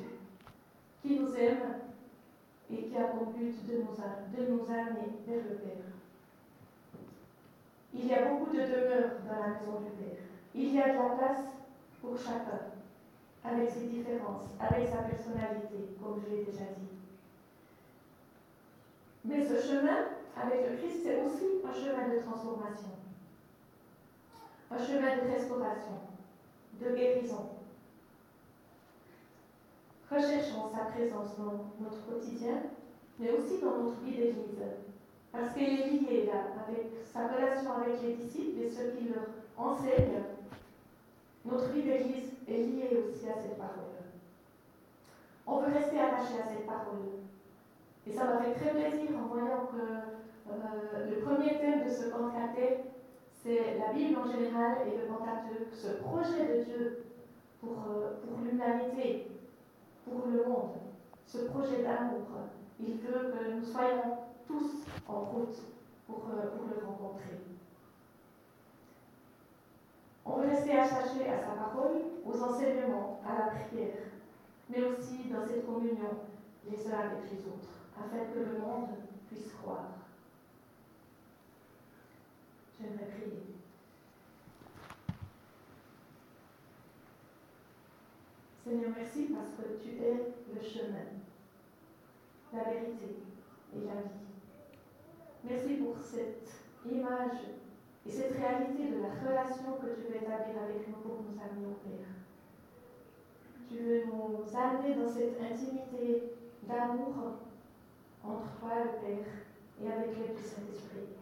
qui 1.02 1.20
nous 1.20 1.36
aime 1.36 1.82
et 2.72 2.84
qui 2.84 2.98
a 2.98 3.06
pour 3.06 3.28
but 3.28 3.56
de 3.68 3.76
de 3.76 4.52
nous 4.52 4.66
amener 4.70 5.12
vers 5.28 5.44
le 5.44 5.56
Père. 5.56 5.86
Il 7.94 8.08
y 8.08 8.14
a 8.14 8.26
beaucoup 8.26 8.52
de 8.52 8.62
demeures 8.62 9.12
dans 9.28 9.40
la 9.40 9.60
maison 9.60 9.80
du 9.80 9.92
Père. 9.92 10.24
Il 10.54 10.74
y 10.74 10.82
a 10.82 10.90
de 10.90 10.98
la 10.98 11.16
place 11.16 11.46
pour 12.02 12.18
chacun, 12.18 12.75
avec 13.48 13.70
ses 13.70 13.88
différences, 13.88 14.50
avec 14.60 14.88
sa 14.88 15.04
personnalité, 15.04 15.96
comme 16.02 16.20
je 16.20 16.36
l'ai 16.36 16.44
déjà 16.44 16.66
dit. 16.78 16.90
Mais 19.24 19.44
ce 19.44 19.62
chemin 19.62 20.06
avec 20.36 20.70
le 20.70 20.78
Christ, 20.78 21.02
c'est 21.04 21.22
aussi 21.22 21.62
un 21.66 21.74
chemin 21.74 22.14
de 22.14 22.20
transformation, 22.22 22.90
un 24.70 24.78
chemin 24.78 25.18
de 25.18 25.32
restauration, 25.32 26.00
de 26.82 26.96
guérison. 26.96 27.50
Recherchons 30.12 30.70
sa 30.72 30.86
présence 30.86 31.38
dans 31.38 31.66
notre 31.80 32.06
quotidien, 32.06 32.64
mais 33.20 33.32
aussi 33.32 33.60
dans 33.62 33.78
notre 33.78 34.02
vie 34.02 34.16
d'Église, 34.16 34.62
parce 35.32 35.54
qu'elle 35.54 35.80
est 35.80 35.90
liée 35.90 36.26
là, 36.26 36.64
avec 36.68 36.92
sa 37.12 37.28
relation 37.28 37.74
avec 37.74 38.02
les 38.02 38.14
disciples 38.16 38.62
et 38.62 38.70
ceux 38.70 38.92
qui 38.92 39.10
leur 39.10 39.26
enseignent. 39.58 40.24
Notre 41.46 41.70
vie 41.72 41.84
d'Église 41.84 42.35
est 42.48 42.58
liée 42.58 43.04
aussi 43.08 43.30
à 43.30 43.36
cette 43.36 43.58
parole. 43.58 43.96
On 45.48 45.60
veut 45.60 45.74
rester 45.74 46.00
attaché 46.00 46.40
à 46.42 46.48
cette 46.48 46.66
parole. 46.66 47.26
Et 48.08 48.12
ça 48.12 48.26
m'a 48.26 48.40
fait 48.40 48.54
très 48.54 48.72
plaisir 48.72 49.10
en 49.18 49.28
voyant 49.28 49.68
que 49.72 50.52
euh, 50.52 51.10
le 51.10 51.22
premier 51.22 51.58
thème 51.58 51.86
de 51.86 51.90
ce 51.90 52.10
cantateur, 52.10 52.78
c'est 53.32 53.78
la 53.80 53.94
Bible 53.94 54.20
en 54.20 54.32
général 54.32 54.78
et 54.88 54.98
le 54.98 55.08
cantateur, 55.08 55.68
ce 55.74 56.04
projet 56.04 56.58
de 56.58 56.64
Dieu 56.64 57.06
pour, 57.60 57.78
euh, 57.90 58.14
pour 58.22 58.40
l'humanité, 58.44 59.28
pour 60.04 60.28
le 60.28 60.44
monde, 60.48 60.78
ce 61.26 61.40
projet 61.46 61.84
d'amour. 61.84 62.28
Il 62.80 62.96
veut 62.98 63.32
que 63.32 63.52
nous 63.54 63.64
soyons 63.64 64.18
tous 64.48 64.86
en 65.08 65.20
route 65.22 65.58
pour, 66.06 66.28
euh, 66.30 66.56
pour 66.56 66.68
le 66.68 66.86
rencontrer. 66.86 67.55
On 70.26 70.42
rester 70.42 70.72
attaché 70.72 71.30
à 71.30 71.40
sa 71.40 71.52
parole, 71.52 72.02
aux 72.26 72.42
enseignements, 72.42 73.22
à 73.24 73.38
la 73.38 73.52
prière, 73.52 74.10
mais 74.70 74.84
aussi 74.84 75.30
dans 75.30 75.46
cette 75.46 75.66
communion 75.66 76.18
les 76.68 76.88
uns 76.88 76.98
avec 77.00 77.32
les 77.32 77.40
autres, 77.46 77.70
afin 77.96 78.26
que 78.34 78.40
le 78.40 78.58
monde 78.58 78.90
puisse 79.30 79.54
croire. 79.54 79.92
J'aimerais 82.80 83.06
prier. 83.06 83.44
Seigneur, 88.64 88.92
merci 88.98 89.26
parce 89.26 89.52
que 89.52 89.80
tu 89.80 90.02
es 90.02 90.34
le 90.52 90.60
chemin, 90.60 91.06
la 92.52 92.64
vérité 92.64 93.18
et 93.76 93.86
la 93.86 94.02
vie. 94.02 94.26
Merci 95.44 95.76
pour 95.76 95.96
cette 96.02 96.50
image 96.84 97.38
et 98.06 98.12
cette 98.12 98.38
réalité 98.38 98.92
de 98.92 99.02
la 99.02 99.10
relation 99.28 99.74
que 99.82 99.96
tu 99.96 100.08
veux 100.08 100.18
établir 100.18 100.62
avec 100.62 100.88
nous 100.88 101.02
pour 101.02 101.24
nous 101.24 101.42
amener 101.42 101.66
au 101.66 101.78
Père. 101.82 102.08
Tu 103.68 103.78
veux 103.78 104.06
nous 104.06 104.46
amener 104.56 104.94
dans 104.96 105.10
cette 105.10 105.42
intimité 105.42 106.34
d'amour 106.68 107.42
entre 108.24 108.60
toi, 108.60 108.72
le 108.84 108.92
Père, 109.02 109.32
et 109.82 109.92
avec 109.92 110.18
l'aide 110.18 110.36
du 110.36 110.44
Saint-Esprit. 110.44 111.16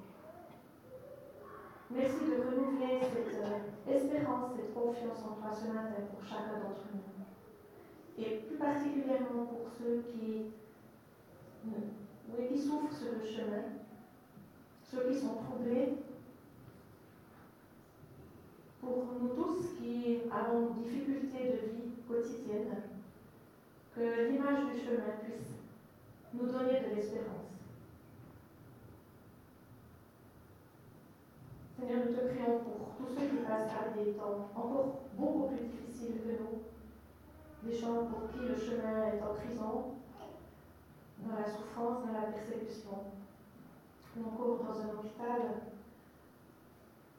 Merci 1.90 2.26
de 2.26 2.42
renouveler 2.42 3.00
cette 3.02 3.40
euh, 3.44 3.94
espérance, 3.94 4.52
cette 4.56 4.74
confiance 4.74 5.20
en 5.24 5.36
toi 5.36 5.52
ce 5.54 5.68
matin 5.68 6.02
pour 6.12 6.24
chacun 6.26 6.60
d'entre 6.60 6.88
nous. 6.94 8.24
Et 8.24 8.40
plus 8.48 8.58
particulièrement 8.58 9.46
pour 9.46 9.68
ceux 9.78 10.04
qui, 10.12 10.46
oui, 11.66 12.48
qui 12.48 12.60
souffrent 12.60 12.94
sur 12.94 13.14
le 13.14 13.26
chemin, 13.26 13.64
ceux 14.84 15.10
qui 15.10 15.20
sont 15.20 15.36
troublés, 15.36 15.98
pour 18.84 19.06
nous 19.22 19.30
tous 19.30 19.78
qui 19.78 20.22
avons 20.32 20.68
une 20.68 20.84
difficulté 20.84 21.38
de 21.46 21.72
vie 21.72 21.92
quotidienne, 22.08 22.84
que 23.96 24.30
l'image 24.30 24.74
du 24.74 24.80
chemin 24.80 25.24
puisse 25.24 25.54
nous 26.34 26.52
donner 26.52 26.82
de 26.82 26.96
l'espérance. 26.96 27.54
Seigneur, 31.80 32.06
nous 32.06 32.14
te 32.14 32.28
prions 32.28 32.60
pour 32.60 32.96
tous 32.98 33.14
ceux 33.14 33.28
qui 33.28 33.44
passent 33.46 33.72
par 33.72 33.94
des 33.96 34.14
temps 34.14 34.50
encore 34.56 35.02
beaucoup 35.16 35.48
plus 35.48 35.66
difficiles 35.68 36.22
que 36.22 36.42
nous, 36.42 36.64
des 37.64 37.78
gens 37.78 38.06
pour 38.06 38.30
qui 38.32 38.40
le 38.40 38.56
chemin 38.56 39.08
est 39.08 39.22
en 39.22 39.34
prison, 39.34 39.94
dans 41.20 41.40
la 41.40 41.46
souffrance, 41.46 42.06
dans 42.06 42.14
la 42.14 42.32
persécution, 42.32 43.00
ou 44.18 44.28
encore 44.28 44.60
dans 44.64 44.82
un 44.82 45.00
hôpital. 45.00 45.42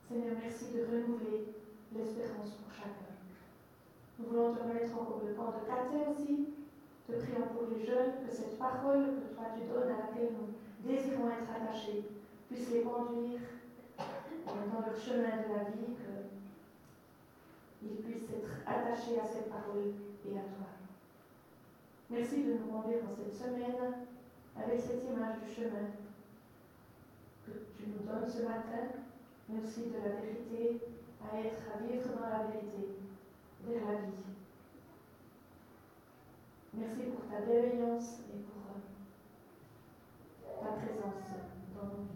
Seigneur, 0.08 0.36
merci 0.42 0.66
de 0.74 0.84
renouveler 0.84 1.54
l'espérance 1.96 2.60
pour 2.60 2.70
chacun. 2.70 3.16
Nous 4.18 4.26
voulons 4.26 4.54
te 4.54 4.60
remettre 4.60 4.94
encore 4.94 5.22
le 5.26 5.32
camp 5.32 5.52
de 5.56 5.64
Caté 5.66 6.10
aussi, 6.12 6.48
Te 7.08 7.12
prions 7.12 7.48
pour 7.54 7.68
les 7.70 7.84
jeunes, 7.84 8.20
que 8.26 8.34
cette 8.34 8.58
parole 8.58 9.16
que 9.16 9.34
toi 9.34 9.44
tu 9.56 9.66
donnes 9.66 9.92
à 9.92 10.08
laquelle 10.08 10.32
nous 10.36 10.52
désirons 10.86 11.28
être 11.28 11.48
attachés 11.48 12.04
puisse 12.48 12.70
les 12.70 12.82
conduire 12.82 13.40
dans 14.46 14.80
leur 14.80 14.96
chemin 14.96 15.40
de 15.40 15.52
la 15.52 15.64
vie, 15.70 15.96
qu'ils 17.80 17.96
puissent 18.04 18.30
être 18.30 18.50
attachés 18.66 19.18
à 19.20 19.26
cette 19.26 19.48
parole 19.48 19.92
et 20.28 20.36
à 20.36 20.42
toi. 20.52 20.68
Merci 22.10 22.44
de 22.44 22.52
nous 22.52 22.66
conduire 22.70 23.00
dans 23.04 23.16
cette 23.16 23.34
semaine 23.34 24.04
avec 24.56 24.80
cette 24.80 25.04
image 25.04 25.40
du 25.40 25.54
chemin 25.54 25.88
que 27.46 27.52
tu 27.76 27.84
nous 27.88 28.06
donnes 28.06 28.28
ce 28.28 28.42
matin, 28.42 29.03
Merci 29.48 29.80
de 29.83 29.98
la 29.98 30.16
vérité, 30.20 30.80
à 31.20 31.38
être, 31.38 31.62
à 31.74 31.78
vivre 31.83 32.09
dans 32.14 32.28
la 32.28 32.44
vérité, 32.46 32.96
vers 33.66 33.85
la 33.87 33.94
vie. 34.00 34.24
Merci 36.72 37.02
pour 37.11 37.28
ta 37.30 37.40
bienveillance 37.44 38.20
et 38.33 38.38
pour 38.40 38.62
euh, 38.72 40.62
ta 40.62 40.72
présence 40.72 41.28
dans 41.74 41.87
nos 41.88 42.02
vies. 42.04 42.13